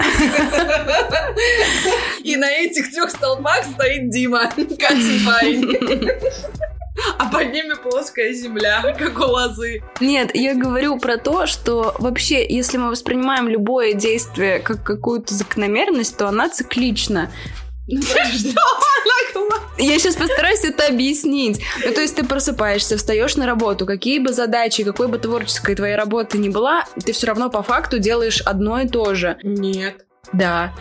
И 2.25 2.35
на 2.35 2.51
этих 2.51 2.91
трех 2.91 3.09
столпах 3.11 3.63
стоит 3.63 4.09
Дима, 4.09 4.49
Катин 4.49 5.25
парень. 5.25 6.09
А 7.17 7.29
под 7.29 7.51
ними 7.53 7.75
плоская 7.81 8.33
земля, 8.33 8.95
как 8.97 9.19
у 9.19 9.23
лозы. 9.23 9.81
Нет, 9.99 10.31
я 10.33 10.55
говорю 10.55 10.99
про 10.99 11.17
то, 11.17 11.45
что 11.45 11.95
вообще, 11.99 12.45
если 12.47 12.77
мы 12.77 12.89
воспринимаем 12.89 13.47
любое 13.47 13.93
действие 13.93 14.59
как 14.59 14.83
какую-то 14.83 15.33
закономерность, 15.33 16.17
то 16.17 16.27
она 16.27 16.49
циклична. 16.49 17.31
Ну, 17.87 18.01
я 19.79 19.97
сейчас 19.97 20.15
постараюсь 20.15 20.63
это 20.63 20.87
объяснить. 20.87 21.61
Ну, 21.83 21.91
то 21.91 22.01
есть 22.01 22.15
ты 22.15 22.23
просыпаешься, 22.23 22.97
встаешь 22.97 23.35
на 23.35 23.47
работу, 23.47 23.85
какие 23.85 24.19
бы 24.19 24.31
задачи, 24.31 24.83
какой 24.83 25.07
бы 25.07 25.17
творческой 25.17 25.75
твоей 25.75 25.95
работы 25.95 26.37
ни 26.37 26.49
была, 26.49 26.85
ты 27.03 27.13
все 27.13 27.27
равно 27.27 27.49
по 27.49 27.63
факту 27.63 27.97
делаешь 27.97 28.41
одно 28.41 28.79
и 28.79 28.87
то 28.87 29.15
же. 29.15 29.37
Нет. 29.43 30.05
Да. 30.33 30.73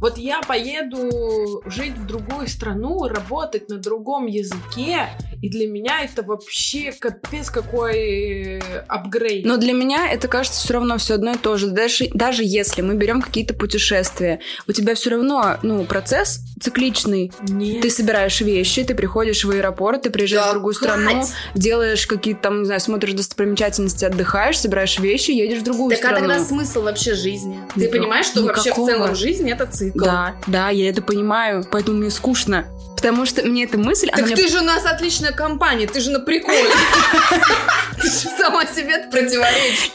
Вот 0.00 0.18
я 0.18 0.40
поеду 0.42 1.62
жить 1.66 1.94
в 1.96 2.06
другую 2.06 2.48
страну, 2.48 3.06
работать 3.08 3.68
на 3.68 3.76
другом 3.76 4.26
языке, 4.26 5.08
и 5.42 5.48
для 5.48 5.66
меня 5.68 6.02
это 6.04 6.22
вообще 6.22 6.92
капец 6.92 7.50
какой 7.50 8.60
апгрейд. 8.88 9.44
Но 9.44 9.56
для 9.56 9.72
меня 9.72 10.10
это 10.10 10.28
кажется 10.28 10.60
все 10.62 10.74
равно 10.74 10.96
все 10.98 11.14
одно 11.14 11.32
и 11.32 11.36
то 11.36 11.56
же. 11.56 11.68
Даже, 11.68 12.08
даже 12.14 12.42
если 12.44 12.82
мы 12.82 12.94
берем 12.94 13.20
какие-то 13.20 13.54
путешествия, 13.54 14.40
у 14.68 14.72
тебя 14.72 14.94
все 14.94 15.10
равно, 15.10 15.58
ну, 15.62 15.84
процесс 15.84 16.40
цикличный. 16.60 17.32
Нет. 17.48 17.82
Ты 17.82 17.90
собираешь 17.90 18.40
вещи, 18.40 18.84
ты 18.84 18.94
приходишь 18.94 19.44
в 19.44 19.50
аэропорт, 19.50 20.02
ты 20.02 20.10
приезжаешь 20.10 20.44
Да, 20.44 20.50
в 20.50 20.52
другую 20.54 20.74
Кать! 20.74 20.82
страну, 20.82 21.24
делаешь 21.54 22.06
какие-то 22.06 22.42
там, 22.42 22.60
не 22.60 22.64
знаю, 22.66 22.80
смотришь 22.80 23.12
достопримечательности, 23.14 24.04
отдыхаешь, 24.04 24.58
собираешь 24.58 24.98
вещи, 24.98 25.32
едешь 25.32 25.60
в 25.60 25.64
другую 25.64 25.90
Так 25.90 25.98
а 25.98 26.02
страну. 26.08 26.28
тогда 26.28 26.44
смысл 26.44 26.82
вообще 26.82 27.14
жизни? 27.14 27.58
Ты 27.74 27.86
Ну, 27.86 27.90
понимаешь, 27.90 28.26
что 28.26 28.42
вообще 28.44 28.70
в 28.74 28.78
никакого. 28.78 28.90
целом 28.90 29.14
жизнь 29.14 29.50
это 29.50 29.66
цикл? 29.66 30.04
Да, 30.04 30.34
да, 30.46 30.68
я 30.70 30.88
это 30.90 31.02
понимаю, 31.02 31.64
поэтому 31.70 31.98
мне 31.98 32.10
скучно. 32.10 32.66
Потому 32.96 33.26
что 33.26 33.42
мне 33.42 33.64
эта 33.64 33.76
мысль, 33.76 34.08
Так 34.08 34.18
она 34.18 34.26
мне 34.26 34.36
ты 34.36 34.48
же 34.48 34.60
у 34.60 34.64
нас 34.64 34.86
отличная 34.86 35.32
компания, 35.32 35.86
ты 35.86 36.00
же 36.00 36.10
на 36.10 36.20
приколе. 36.20 36.64
Ты 38.00 38.08
же 38.08 38.28
сама 38.38 38.66
себе 38.66 38.98
противоречишь. 39.10 39.92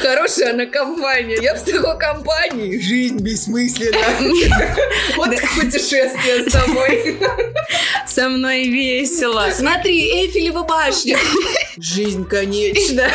Хорошая 0.00 0.52
она 0.52 0.66
компания. 0.66 1.38
Я 1.40 1.54
в 1.54 1.64
такой 1.64 1.98
компании. 1.98 2.78
Жизнь 2.80 3.18
бессмысленна. 3.18 3.98
Вот 5.16 5.30
путешествие 5.56 6.48
с 6.48 6.52
тобой. 6.52 7.18
со 8.06 8.28
мной 8.28 8.68
весело. 8.68 9.48
Смотри, 9.52 10.22
Эйфелева 10.22 10.62
башня. 10.62 11.18
Жизнь 11.76 12.24
конечна. 12.26 13.08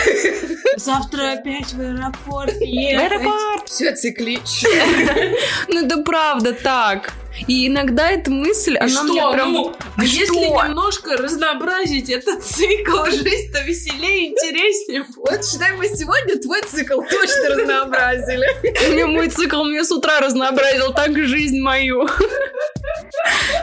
Завтра 0.77 1.33
опять 1.33 1.73
в 1.73 1.79
аэропорт 1.79 2.53
В 2.53 2.61
аэропорт. 2.61 3.67
Все 3.67 3.95
циклично. 3.95 4.69
Ну 5.67 5.87
да 5.87 5.97
правда 5.97 6.53
так. 6.53 7.13
И 7.47 7.67
иногда 7.67 8.11
эта 8.11 8.29
мысль, 8.29 8.75
И 8.75 8.77
она 8.77 8.89
что? 8.89 9.03
мне 9.03 9.31
прям... 9.33 9.53
Ну, 9.53 9.73
а 9.97 10.01
Что? 10.01 10.15
если 10.19 10.35
немножко 10.35 11.17
разнообразить 11.17 12.09
этот 12.09 12.43
цикл, 12.43 13.05
жизнь-то 13.09 13.61
веселее, 13.63 14.27
интереснее. 14.29 15.05
Вот 15.17 15.43
считай, 15.45 15.71
мы 15.71 15.87
сегодня 15.87 16.37
твой 16.39 16.61
цикл 16.61 17.01
точно 17.01 17.49
разнообразили. 17.49 18.47
Мне 18.93 19.05
мой 19.07 19.29
цикл 19.29 19.63
мне 19.63 19.83
с 19.83 19.91
утра 19.91 20.19
разнообразил 20.19 20.93
так 20.93 21.17
жизнь 21.25 21.59
мою. 21.59 22.07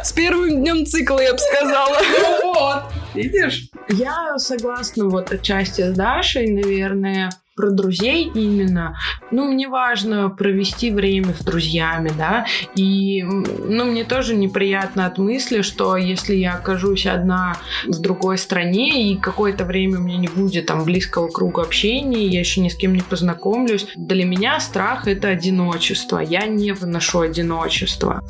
С 0.03 0.13
первым 0.13 0.63
днем 0.63 0.85
цикла, 0.87 1.21
я 1.21 1.33
бы 1.33 1.39
сказала. 1.39 1.99
Ну 2.21 2.53
вот, 2.53 2.83
видишь? 3.15 3.69
Я 3.89 4.39
согласна 4.39 5.09
вот 5.09 5.33
отчасти 5.33 5.83
с 5.83 5.95
Дашей, 5.95 6.51
наверное, 6.51 7.31
про 7.61 7.71
друзей 7.71 8.31
именно. 8.35 8.99
Ну, 9.31 9.53
мне 9.53 9.69
важно 9.69 10.31
провести 10.31 10.91
время 10.91 11.35
с 11.39 11.45
друзьями, 11.45 12.11
да, 12.17 12.47
и, 12.75 13.23
ну, 13.23 13.85
мне 13.85 14.05
тоже 14.05 14.35
неприятно 14.35 15.05
от 15.05 15.19
мысли, 15.19 15.61
что 15.61 15.97
если 15.97 16.35
я 16.35 16.55
окажусь 16.55 17.07
одна 17.07 17.59
в 17.87 18.01
другой 18.01 18.39
стране, 18.39 19.13
и 19.13 19.17
какое-то 19.19 19.65
время 19.65 19.99
у 19.99 20.03
меня 20.03 20.17
не 20.17 20.29
будет 20.29 20.67
там 20.67 20.85
близкого 20.85 21.29
круга 21.29 21.63
общения, 21.63 22.27
я 22.27 22.41
еще 22.41 22.63
ни 22.63 22.71
с 22.71 22.77
кем 22.77 22.95
не 22.95 23.03
познакомлюсь, 23.03 23.87
для 23.95 24.25
меня 24.25 24.59
страх— 24.61 25.07
это 25.09 25.29
одиночество. 25.29 26.19
Я 26.19 26.47
не 26.47 26.73
выношу 26.73 27.21
одиночество. 27.21 28.23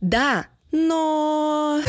Да, 0.00 0.46
но... 0.72 1.80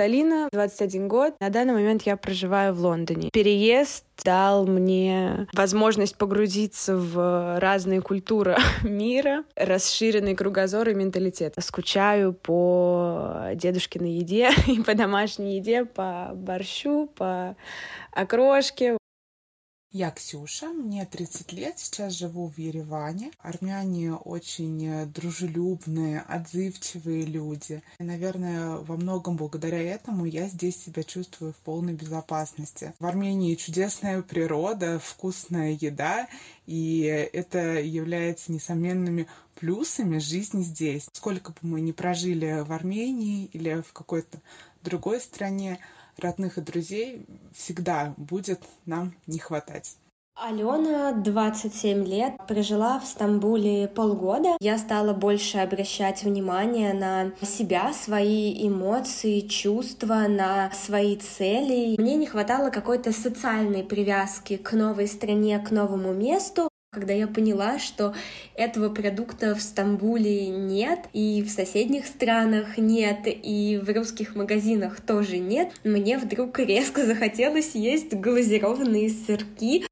Алина, 0.00 0.48
21 0.50 1.08
год. 1.08 1.34
На 1.40 1.50
данный 1.50 1.74
момент 1.74 2.02
я 2.02 2.16
проживаю 2.16 2.72
в 2.72 2.80
Лондоне. 2.80 3.28
Переезд 3.32 4.04
дал 4.24 4.66
мне 4.66 5.46
возможность 5.52 6.16
погрузиться 6.16 6.96
в 6.96 7.58
разные 7.60 8.00
культуры 8.00 8.56
мира, 8.82 9.44
расширенный 9.56 10.34
кругозор 10.34 10.88
и 10.88 10.94
менталитет. 10.94 11.54
Скучаю 11.60 12.32
по 12.32 13.50
дедушкиной 13.54 14.12
еде 14.12 14.50
и 14.66 14.80
по 14.80 14.94
домашней 14.94 15.56
еде, 15.56 15.84
по 15.84 16.30
борщу, 16.34 17.10
по 17.14 17.56
окрошке. 18.12 18.96
Я 19.92 20.12
Ксюша, 20.12 20.68
мне 20.68 21.04
30 21.04 21.52
лет, 21.52 21.80
сейчас 21.80 22.12
живу 22.12 22.46
в 22.46 22.58
Ереване. 22.58 23.32
Армяне 23.40 24.14
очень 24.14 25.10
дружелюбные, 25.12 26.20
отзывчивые 26.20 27.24
люди. 27.24 27.82
И, 27.98 28.04
наверное, 28.04 28.76
во 28.76 28.96
многом 28.96 29.36
благодаря 29.36 29.82
этому 29.82 30.26
я 30.26 30.46
здесь 30.46 30.80
себя 30.80 31.02
чувствую 31.02 31.52
в 31.52 31.56
полной 31.56 31.94
безопасности. 31.94 32.94
В 33.00 33.06
Армении 33.06 33.56
чудесная 33.56 34.22
природа, 34.22 35.00
вкусная 35.00 35.72
еда, 35.72 36.28
и 36.66 37.00
это 37.32 37.80
является 37.80 38.52
несомненными 38.52 39.26
плюсами 39.56 40.18
жизни 40.18 40.62
здесь. 40.62 41.08
Сколько 41.12 41.50
бы 41.50 41.58
мы 41.62 41.80
ни 41.80 41.90
прожили 41.90 42.60
в 42.64 42.70
Армении 42.70 43.46
или 43.52 43.82
в 43.82 43.92
какой-то 43.92 44.40
другой 44.84 45.20
стране, 45.20 45.80
родных 46.20 46.58
и 46.58 46.60
друзей 46.60 47.26
всегда 47.52 48.14
будет 48.16 48.60
нам 48.86 49.14
не 49.26 49.38
хватать. 49.38 49.96
Алена, 50.42 51.12
27 51.12 52.02
лет, 52.06 52.32
прожила 52.48 52.98
в 52.98 53.04
Стамбуле 53.04 53.88
полгода. 53.88 54.56
Я 54.58 54.78
стала 54.78 55.12
больше 55.12 55.58
обращать 55.58 56.22
внимание 56.22 56.94
на 56.94 57.32
себя, 57.44 57.92
свои 57.92 58.66
эмоции, 58.66 59.40
чувства, 59.40 60.24
на 60.28 60.70
свои 60.72 61.16
цели. 61.16 62.00
Мне 62.00 62.16
не 62.16 62.24
хватало 62.24 62.70
какой-то 62.70 63.12
социальной 63.12 63.84
привязки 63.84 64.56
к 64.56 64.72
новой 64.72 65.08
стране, 65.08 65.58
к 65.58 65.70
новому 65.72 66.14
месту. 66.14 66.69
Когда 66.92 67.12
я 67.12 67.28
поняла, 67.28 67.78
что 67.78 68.16
этого 68.56 68.88
продукта 68.92 69.54
в 69.54 69.62
Стамбуле 69.62 70.48
нет, 70.48 70.98
и 71.12 71.40
в 71.40 71.48
соседних 71.48 72.04
странах 72.04 72.78
нет, 72.78 73.20
и 73.26 73.80
в 73.80 73.88
русских 73.94 74.34
магазинах 74.34 75.00
тоже 75.00 75.38
нет, 75.38 75.70
мне 75.84 76.18
вдруг 76.18 76.58
резко 76.58 77.06
захотелось 77.06 77.76
есть 77.76 78.12
глазированные 78.14 79.08
сырки. 79.08 79.86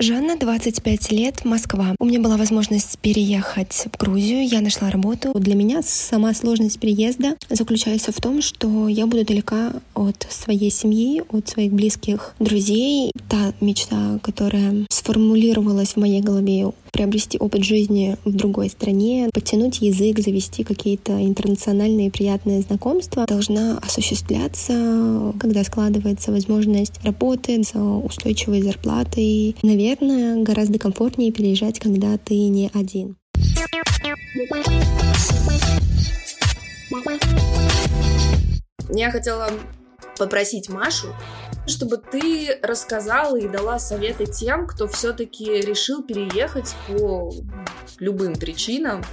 Жанна, 0.00 0.36
25 0.38 1.10
лет, 1.10 1.44
Москва. 1.44 1.96
У 1.98 2.04
меня 2.04 2.20
была 2.20 2.36
возможность 2.36 3.00
переехать 3.00 3.88
в 3.92 3.98
Грузию, 3.98 4.46
я 4.46 4.60
нашла 4.60 4.90
работу. 4.90 5.32
Для 5.34 5.56
меня 5.56 5.82
сама 5.82 6.34
сложность 6.34 6.78
переезда 6.78 7.36
заключается 7.50 8.12
в 8.12 8.20
том, 8.20 8.40
что 8.40 8.86
я 8.86 9.08
буду 9.08 9.24
далека 9.24 9.72
от 9.94 10.24
своей 10.30 10.70
семьи, 10.70 11.24
от 11.30 11.48
своих 11.48 11.72
близких 11.72 12.36
друзей. 12.38 13.10
Та 13.28 13.52
мечта, 13.60 14.20
которая 14.22 14.86
сформулировалась 14.88 15.94
в 15.94 15.96
моей 15.96 16.20
голове, 16.20 16.70
приобрести 16.92 17.38
опыт 17.38 17.64
жизни 17.64 18.16
в 18.24 18.32
другой 18.32 18.68
стране, 18.70 19.30
подтянуть 19.32 19.80
язык, 19.80 20.18
завести 20.18 20.64
какие-то 20.64 21.12
интернациональные 21.24 22.10
приятные 22.10 22.60
знакомства, 22.62 23.26
должна 23.26 23.78
осуществляться, 23.78 25.32
когда 25.38 25.64
складывается 25.64 26.32
возможность 26.32 27.02
работы 27.04 27.62
за 27.62 27.80
устойчивой 27.80 28.62
зарплатой. 28.62 29.56
Наверное, 29.62 30.42
гораздо 30.42 30.78
комфортнее 30.78 31.32
переезжать, 31.32 31.78
когда 31.78 32.16
ты 32.18 32.34
не 32.48 32.70
один. 32.74 33.16
Я 38.90 39.10
хотела 39.10 39.50
попросить 40.18 40.68
Машу, 40.68 41.08
чтобы 41.68 41.98
ты 41.98 42.58
рассказала 42.62 43.36
и 43.36 43.48
дала 43.48 43.78
советы 43.78 44.26
тем, 44.26 44.66
кто 44.66 44.88
все-таки 44.88 45.44
решил 45.60 46.02
переехать 46.02 46.74
по 46.86 47.32
любым 47.98 48.34
причинам. 48.36 49.04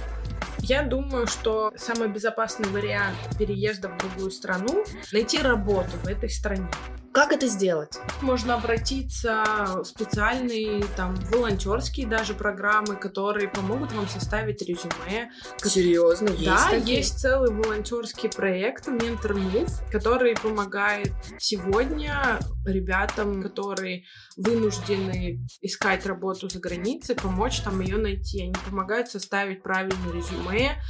Я 0.68 0.82
думаю, 0.82 1.28
что 1.28 1.72
самый 1.76 2.08
безопасный 2.08 2.68
вариант 2.70 3.16
переезда 3.38 3.88
в 3.88 3.98
другую 3.98 4.32
страну— 4.32 4.84
найти 5.12 5.38
работу 5.38 5.90
в 6.02 6.08
этой 6.08 6.28
стране. 6.28 6.66
Как 7.12 7.30
это 7.30 7.46
сделать? 7.46 7.96
Можно 8.20 8.54
обратиться 8.54 9.44
в 9.76 9.84
специальные 9.84 10.82
там 10.96 11.14
волонтерские 11.30 12.08
даже 12.08 12.34
программы, 12.34 12.96
которые 12.96 13.48
помогут 13.48 13.92
вам 13.92 14.08
составить 14.08 14.60
резюме. 14.60 15.30
Серьезно, 15.62 16.30
есть 16.30 16.44
Да, 16.44 16.68
такие? 16.68 16.96
есть 16.98 17.20
целый 17.20 17.52
волонтерский 17.52 18.28
проект 18.28 18.88
Mentor 18.88 19.34
Move, 19.34 19.70
который 19.92 20.34
помогает 20.34 21.12
сегодня 21.38 22.40
ребятам, 22.66 23.42
которые 23.42 24.04
вынуждены 24.36 25.46
искать 25.60 26.06
работу 26.06 26.48
за 26.48 26.60
границей, 26.60 27.14
помочь 27.14 27.60
там 27.60 27.80
ее 27.80 27.96
найти. 27.96 28.42
Они 28.42 28.54
помогают 28.68 29.08
составить 29.08 29.62
правильное 29.62 30.12
резюме, 30.12 30.80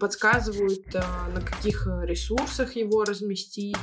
подсказывают, 0.00 0.94
э, 0.94 1.02
на 1.32 1.40
каких 1.40 1.86
э, 1.86 2.06
ресурсах 2.06 2.76
его 2.76 3.04
разместить, 3.04 3.76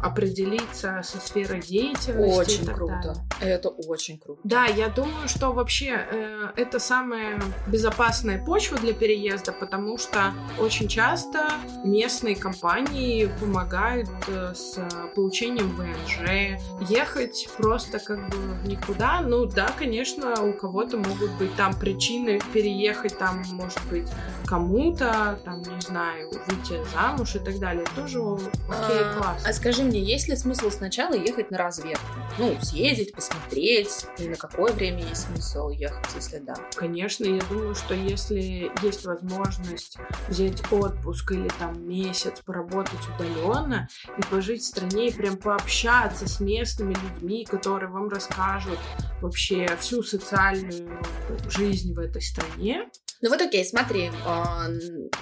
определиться 0.00 1.00
со 1.02 1.18
сферой 1.18 1.60
деятельности. 1.60 2.38
Очень 2.38 2.66
круто. 2.66 3.24
далее. 3.40 3.54
Это 3.54 3.68
очень 3.68 4.18
круто. 4.18 4.40
Да, 4.44 4.66
я 4.66 4.88
думаю, 4.88 5.28
что 5.28 5.52
вообще 5.52 6.06
э, 6.10 6.48
это 6.56 6.78
самая 6.78 7.42
безопасная 7.66 8.44
почва 8.44 8.78
для 8.78 8.92
переезда, 8.92 9.52
потому 9.52 9.98
что 9.98 10.32
очень 10.58 10.88
часто 10.88 11.50
местные 11.84 12.36
компании 12.36 13.28
помогают 13.40 14.08
э, 14.28 14.54
с 14.54 14.78
получением 15.14 15.74
ВНЖ, 15.76 16.58
ехать 16.88 17.48
просто 17.58 17.98
как 17.98 18.18
бы 18.30 18.36
никуда. 18.68 19.20
Ну 19.20 19.46
да, 19.46 19.72
конечно, 19.76 20.42
у 20.42 20.52
кого-то 20.52 20.96
могут 20.96 21.32
быть 21.38 21.54
там 21.56 21.74
причины 21.78 22.40
переехать, 22.52 23.18
там, 23.18 23.42
может 23.50 23.80
быть, 23.90 24.08
кому-то, 24.52 25.38
там, 25.46 25.62
не 25.62 25.80
знаю, 25.80 26.30
выйти 26.46 26.78
замуж 26.92 27.36
и 27.36 27.38
так 27.38 27.58
далее. 27.58 27.86
Тоже 27.96 28.20
окей, 28.20 29.00
А, 29.00 29.14
класс. 29.16 29.44
А 29.46 29.52
скажи 29.54 29.82
мне, 29.82 29.98
есть 29.98 30.28
ли 30.28 30.36
смысл 30.36 30.68
сначала 30.68 31.14
ехать 31.14 31.50
на 31.50 31.56
разведку? 31.56 32.04
Ну, 32.38 32.58
съездить, 32.62 33.12
посмотреть, 33.12 34.06
и 34.18 34.28
на 34.28 34.36
какое 34.36 34.72
время 34.72 35.04
есть 35.06 35.26
смысл 35.26 35.68
ехать, 35.68 36.06
если 36.14 36.38
да? 36.38 36.54
Конечно, 36.74 37.24
я 37.24 37.42
думаю, 37.50 37.74
что 37.74 37.94
если 37.94 38.70
есть 38.82 39.04
возможность 39.04 39.98
взять 40.28 40.60
отпуск 40.72 41.32
или 41.32 41.48
там 41.58 41.86
месяц 41.86 42.40
поработать 42.40 43.00
удаленно 43.14 43.88
и 44.16 44.22
пожить 44.22 44.62
в 44.62 44.66
стране 44.66 45.08
и 45.08 45.12
прям 45.12 45.36
пообщаться 45.36 46.26
с 46.26 46.40
местными 46.40 46.94
людьми, 46.94 47.44
которые 47.44 47.90
вам 47.90 48.08
расскажут 48.08 48.78
вообще 49.20 49.68
всю 49.78 50.02
социальную 50.02 51.00
жизнь 51.48 51.94
в 51.94 51.98
этой 51.98 52.22
стране. 52.22 52.88
Ну 53.20 53.28
вот 53.28 53.40
окей, 53.40 53.64
смотри, 53.64 54.10
а, 54.26 54.66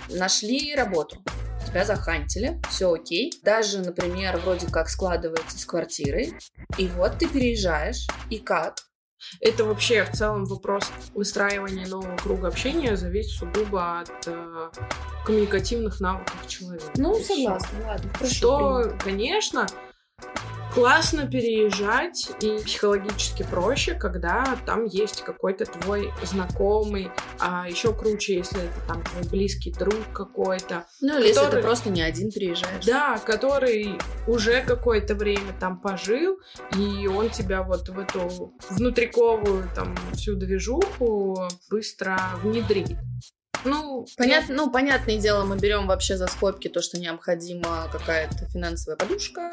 нашли 0.08 0.74
работу, 0.74 1.22
тебя 1.66 1.84
захантили, 1.84 2.60
все 2.68 2.92
окей. 2.92 3.32
Даже, 3.42 3.78
например, 3.80 4.38
вроде 4.38 4.66
как 4.66 4.88
складывается 4.88 5.58
с 5.58 5.64
квартирой, 5.64 6.34
и 6.78 6.86
вот 6.88 7.18
ты 7.18 7.28
переезжаешь, 7.28 8.06
и 8.30 8.38
как? 8.38 8.76
Это 9.40 9.64
вообще 9.64 10.04
в 10.04 10.12
целом 10.12 10.46
вопрос 10.46 10.90
выстраивания 11.14 11.86
нового 11.86 12.16
круга 12.16 12.48
общения 12.48 12.96
зависит 12.96 13.32
сугубо 13.32 14.00
от 14.00 14.26
э, 14.26 14.70
коммуникативных 15.26 16.00
навыков 16.00 16.46
человека. 16.48 16.90
Ну, 16.96 17.14
согласна, 17.20 17.78
ладно. 17.86 18.10
Что, 18.26 18.78
принято. 18.78 19.04
конечно, 19.04 19.66
классно 20.74 21.26
переезжать 21.26 22.30
и 22.40 22.58
психологически 22.64 23.42
проще, 23.42 23.94
когда 23.94 24.56
там 24.66 24.84
есть 24.86 25.22
какой-то 25.22 25.66
твой 25.66 26.12
знакомый, 26.22 27.10
а 27.38 27.68
еще 27.68 27.92
круче, 27.92 28.36
если 28.36 28.60
это 28.60 28.80
там 28.86 29.02
твой 29.02 29.28
близкий 29.28 29.72
друг 29.72 30.12
какой-то. 30.12 30.86
Ну, 31.00 31.18
или 31.18 31.28
если 31.28 31.40
ты 31.40 31.46
который- 31.46 31.62
просто 31.62 31.90
не 31.90 32.02
один 32.02 32.30
переезжаешь. 32.30 32.84
Да, 32.84 33.18
который 33.18 33.98
уже 34.26 34.62
какое-то 34.62 35.14
время 35.14 35.52
там 35.58 35.80
пожил, 35.80 36.38
и 36.76 37.06
он 37.08 37.30
тебя 37.30 37.62
вот 37.62 37.88
в 37.88 37.98
эту 37.98 38.54
внутриковую 38.70 39.68
там 39.74 39.94
всю 40.12 40.36
движуху 40.36 41.48
быстро 41.68 42.18
внедрит. 42.42 42.96
Ну, 43.64 44.06
Понятно, 44.16 44.54
ну, 44.54 44.70
понятное 44.70 45.18
дело, 45.18 45.44
мы 45.44 45.56
берем 45.56 45.86
вообще 45.86 46.16
за 46.16 46.26
скобки 46.26 46.68
то, 46.68 46.80
что 46.80 46.98
необходима 46.98 47.88
какая-то 47.92 48.46
финансовая 48.46 48.96
подушка. 48.96 49.52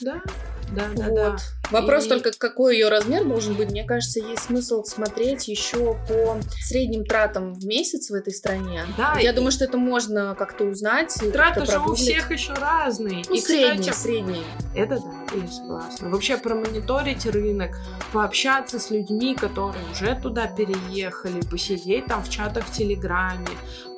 Да, 0.00 0.22
да, 0.70 0.88
да, 0.94 1.04
Вот. 1.04 1.14
да. 1.14 1.36
Вопрос 1.72 2.06
И- 2.06 2.08
только, 2.08 2.30
какой 2.32 2.74
ее 2.76 2.88
размер 2.88 3.24
должен 3.24 3.54
быть. 3.54 3.70
Мне 3.70 3.84
кажется, 3.84 4.20
есть 4.20 4.44
смысл 4.44 4.84
смотреть 4.84 5.48
еще 5.48 5.96
по 6.08 6.38
средним 6.60 7.04
тратам 7.04 7.54
в 7.54 7.64
месяц 7.66 8.10
в 8.10 8.14
этой 8.14 8.32
стране. 8.32 8.84
Да, 8.96 9.18
Я 9.18 9.32
и- 9.32 9.34
думаю, 9.34 9.50
что 9.52 9.64
это 9.64 9.78
можно 9.78 10.34
как-то 10.38 10.64
узнать. 10.64 11.14
Траты 11.14 11.60
как-то 11.60 11.66
же 11.66 11.72
у 11.78 11.80
прогуглить. 11.80 12.00
всех 12.02 12.30
еще 12.30 12.52
разные. 12.54 13.22
Ну, 13.28 13.34
и, 13.34 13.40
средние, 13.40 13.90
кстати, 13.92 13.96
средние. 13.96 14.44
Это 14.74 14.96
да, 15.00 15.36
я 15.42 15.48
согласна. 15.48 16.08
Вообще 16.10 16.36
промониторить 16.38 17.26
рынок, 17.26 17.70
пообщаться 18.12 18.78
с 18.78 18.90
людьми, 18.90 19.34
которые 19.34 19.84
уже 19.90 20.18
туда 20.22 20.46
переехали, 20.46 21.40
посидеть 21.50 22.06
там 22.06 22.22
в 22.22 22.28
чатах 22.30 22.64
в 22.66 22.72
Телеграме, 22.72 23.46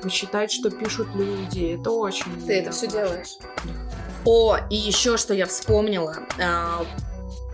почитать, 0.02 0.52
что 0.52 0.70
пишут 0.70 1.08
люди. 1.14 1.76
Это 1.80 1.90
очень 1.90 2.26
Ты 2.46 2.54
это 2.60 2.70
все 2.70 2.86
важно. 2.86 3.00
делаешь? 3.00 3.36
О, 4.24 4.56
и 4.70 4.76
еще 4.76 5.16
что 5.16 5.34
я 5.34 5.46
вспомнила. 5.46 6.16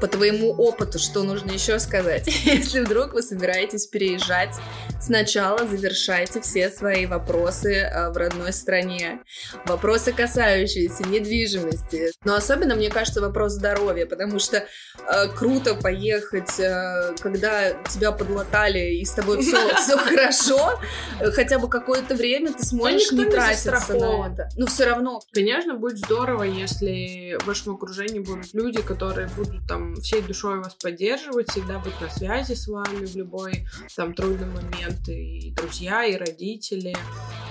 По 0.00 0.06
твоему 0.06 0.52
опыту, 0.52 0.98
что 0.98 1.22
нужно 1.22 1.52
еще 1.52 1.78
сказать? 1.78 2.26
Если 2.44 2.80
вдруг 2.80 3.12
вы 3.12 3.22
собираетесь 3.22 3.86
переезжать, 3.86 4.56
сначала 5.00 5.66
завершайте 5.66 6.40
все 6.40 6.70
свои 6.70 7.06
вопросы 7.06 7.82
а, 7.82 8.10
в 8.10 8.16
родной 8.16 8.52
стране. 8.52 9.20
Вопросы, 9.66 10.12
касающиеся 10.12 11.04
недвижимости. 11.08 12.12
Но 12.24 12.34
особенно, 12.34 12.74
мне 12.74 12.90
кажется, 12.90 13.20
вопрос 13.20 13.52
здоровья, 13.52 14.06
потому 14.06 14.38
что 14.38 14.64
а, 15.06 15.28
круто 15.28 15.74
поехать, 15.74 16.58
а, 16.60 17.14
когда 17.20 17.72
тебя 17.88 18.12
подлатали 18.12 18.94
и 18.94 19.04
с 19.04 19.12
тобой 19.12 19.42
все, 19.42 19.56
хорошо, 19.98 20.80
э, 21.20 21.30
хотя 21.30 21.58
бы 21.58 21.68
какое-то 21.68 22.14
время 22.14 22.52
ты 22.52 22.64
сможешь 22.64 23.12
не 23.12 23.24
тратиться 23.24 23.94
на 23.94 24.28
это. 24.28 24.48
Но 24.56 24.66
все 24.66 24.84
равно. 24.84 25.20
Конечно, 25.32 25.74
будет 25.74 25.98
здорово, 25.98 26.44
если 26.44 27.36
в 27.40 27.46
вашем 27.46 27.74
окружении 27.74 28.20
будут 28.20 28.52
люди, 28.54 28.80
которые 28.82 29.28
будут 29.28 29.66
там 29.66 29.89
всей 29.96 30.22
душой 30.22 30.59
вас 30.59 30.74
поддерживать, 30.74 31.50
всегда 31.50 31.79
быть 31.79 32.00
на 32.00 32.09
связи 32.09 32.55
с 32.55 32.68
вами 32.68 33.07
в 33.07 33.16
любой 33.16 33.66
там 33.96 34.14
трудный 34.14 34.46
момент, 34.46 35.09
и 35.09 35.53
друзья, 35.57 36.05
и 36.05 36.16
родители. 36.16 36.94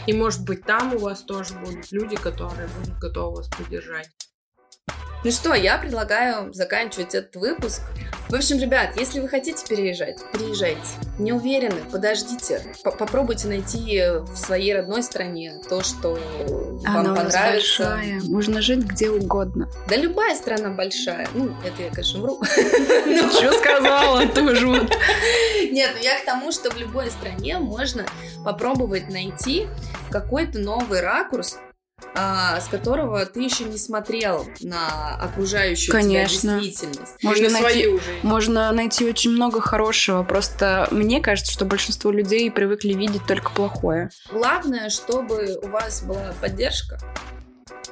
И 0.08 0.14
может 0.14 0.44
быть 0.44 0.64
там 0.64 0.96
у 0.96 1.00
вас 1.00 1.24
тоже 1.24 1.54
будут 1.56 1.92
люди, 1.92 2.16
которые 2.16 2.68
будут 2.80 2.98
готовы 3.00 3.38
вас 3.38 3.50
поддержать. 3.50 4.10
Ну 5.22 5.32
что, 5.32 5.54
я 5.54 5.78
предлагаю 5.78 6.54
заканчивать 6.54 7.14
этот 7.14 7.36
выпуск. 7.36 7.82
В 8.30 8.36
общем, 8.36 8.58
ребят, 8.58 8.92
если 8.96 9.20
вы 9.20 9.28
хотите 9.28 9.66
переезжать, 9.68 10.20
переезжайте. 10.32 10.80
Не 11.18 11.34
уверены, 11.34 11.82
подождите. 11.92 12.62
Попробуйте 12.84 13.50
найти 13.50 14.02
в 14.22 14.38
своей 14.38 14.74
родной 14.76 15.04
стране 15.04 15.56
то, 15.68 15.84
что 15.84 16.18
вам 16.86 16.98
Она 16.98 17.16
понравится. 17.16 17.90
большая. 17.90 18.22
Можно 18.30 18.62
жить 18.62 18.86
где 18.86 19.10
угодно. 19.10 19.70
Да 19.90 19.98
любая 19.98 20.36
страна 20.36 20.70
большая. 20.70 21.28
Ну, 21.34 21.54
это 21.66 21.84
я, 21.84 21.90
конечно, 21.90 22.22
вру. 22.22 22.42
Что 22.46 23.52
сказала 23.54 24.26
тоже 24.34 24.68
вот. 24.68 24.90
Нет, 25.72 25.92
ну 25.98 26.02
я 26.02 26.20
к 26.20 26.26
тому, 26.26 26.54
что 26.54 26.70
в 26.72 26.78
любой 26.78 27.12
стране 27.12 27.58
можно 27.60 28.06
попробовать 28.46 29.10
найти 29.10 29.68
какой-то 30.12 30.60
новый 30.60 31.02
ракурс, 31.02 31.58
а, 32.16 32.60
с 32.60 32.68
которого 32.68 33.26
ты 33.26 33.42
еще 33.42 33.66
не 33.66 33.78
смотрел 33.78 34.46
на 34.62 35.16
окружающую 35.16 35.92
Конечно. 35.92 36.40
тебя 36.40 36.60
действительность. 36.60 37.24
Можно 37.24 37.50
найти, 37.50 38.00
можно 38.24 38.72
найти 38.72 39.06
очень 39.06 39.32
много 39.32 39.62
хорошего. 39.62 40.24
Просто 40.24 40.88
мне 40.92 41.22
кажется, 41.22 41.52
что 41.52 41.66
большинство 41.66 42.12
людей 42.12 42.50
привыкли 42.52 42.94
видеть 42.94 43.26
только 43.28 43.52
плохое. 43.52 44.10
Главное, 44.32 44.90
чтобы 44.90 45.60
у 45.62 45.68
вас 45.68 46.04
была 46.04 46.34
поддержка. 46.42 47.00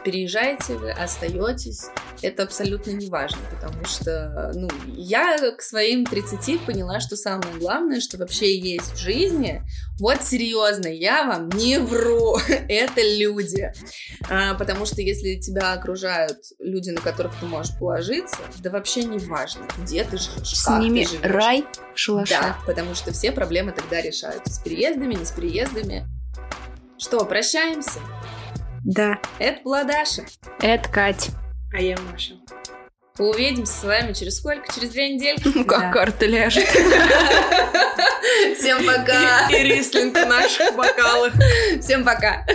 Переезжаете 0.08 0.76
вы, 0.76 0.92
остаетесь, 0.92 1.88
это 2.22 2.44
абсолютно 2.44 2.92
не 2.92 3.08
важно, 3.08 3.40
потому 3.52 3.84
что, 3.84 4.54
ну, 4.56 4.70
я 4.88 5.36
к 5.52 5.62
своим 5.62 6.06
30 6.06 6.62
поняла, 6.62 7.02
что 7.02 7.18
самое 7.18 7.54
главное, 7.58 8.00
что 8.00 8.18
вообще 8.18 8.58
есть 8.58 8.94
в 8.94 8.98
жизни, 8.98 9.64
вот 10.00 10.24
серьезно, 10.24 10.88
я 10.88 11.26
вам 11.26 11.50
не 11.50 11.78
вру, 11.78 12.38
это 12.70 13.02
люди. 13.02 13.74
А, 14.30 14.54
потому 14.54 14.86
что 14.86 15.02
если 15.02 15.36
тебя 15.42 15.74
окружают 15.74 16.38
люди, 16.60 16.92
на 16.92 17.02
которых 17.02 17.34
ты 17.42 17.46
можешь 17.46 17.78
положиться, 17.78 18.38
да 18.60 18.70
вообще 18.70 19.04
не 19.04 19.18
важно, 19.18 19.68
где 19.78 20.06
ты 20.06 20.18
живешь, 20.18 20.56
С 20.58 20.64
как 20.64 20.78
ты 20.78 20.84
ними 20.84 21.04
живешь. 21.04 21.22
рай 21.22 21.66
в 21.94 22.00
шалаше. 22.00 22.34
Да, 22.34 22.58
потому 22.66 22.96
что 22.96 23.12
все 23.12 23.34
проблемы 23.34 23.74
тогда 23.74 24.00
решаются 24.02 24.54
с 24.54 24.60
переездами, 24.60 25.16
не 25.16 25.26
с 25.26 25.32
переездами. 25.32 26.08
Что, 26.98 27.26
прощаемся? 27.26 28.00
Да. 28.88 29.20
Это 29.38 29.62
была 29.64 29.84
Даша. 29.84 30.24
Это 30.62 30.88
Кать. 30.88 31.32
А 31.74 31.82
я 31.82 31.98
Маша. 32.10 32.36
Увидимся 33.20 33.74
с 33.74 33.84
вами 33.84 34.14
через 34.14 34.38
сколько? 34.38 34.74
Через 34.74 34.92
две 34.92 35.14
недельки? 35.14 35.52
Ну, 35.54 35.66
как 35.66 35.92
карта 35.92 36.26
ляжет. 36.26 36.64
Всем 38.58 38.86
пока! 38.86 39.50
И 39.50 39.62
рислинг 39.64 40.16
в 40.16 40.26
наших 40.26 40.74
бокалах. 40.74 41.34
Всем 41.82 42.06
пока! 42.06 42.46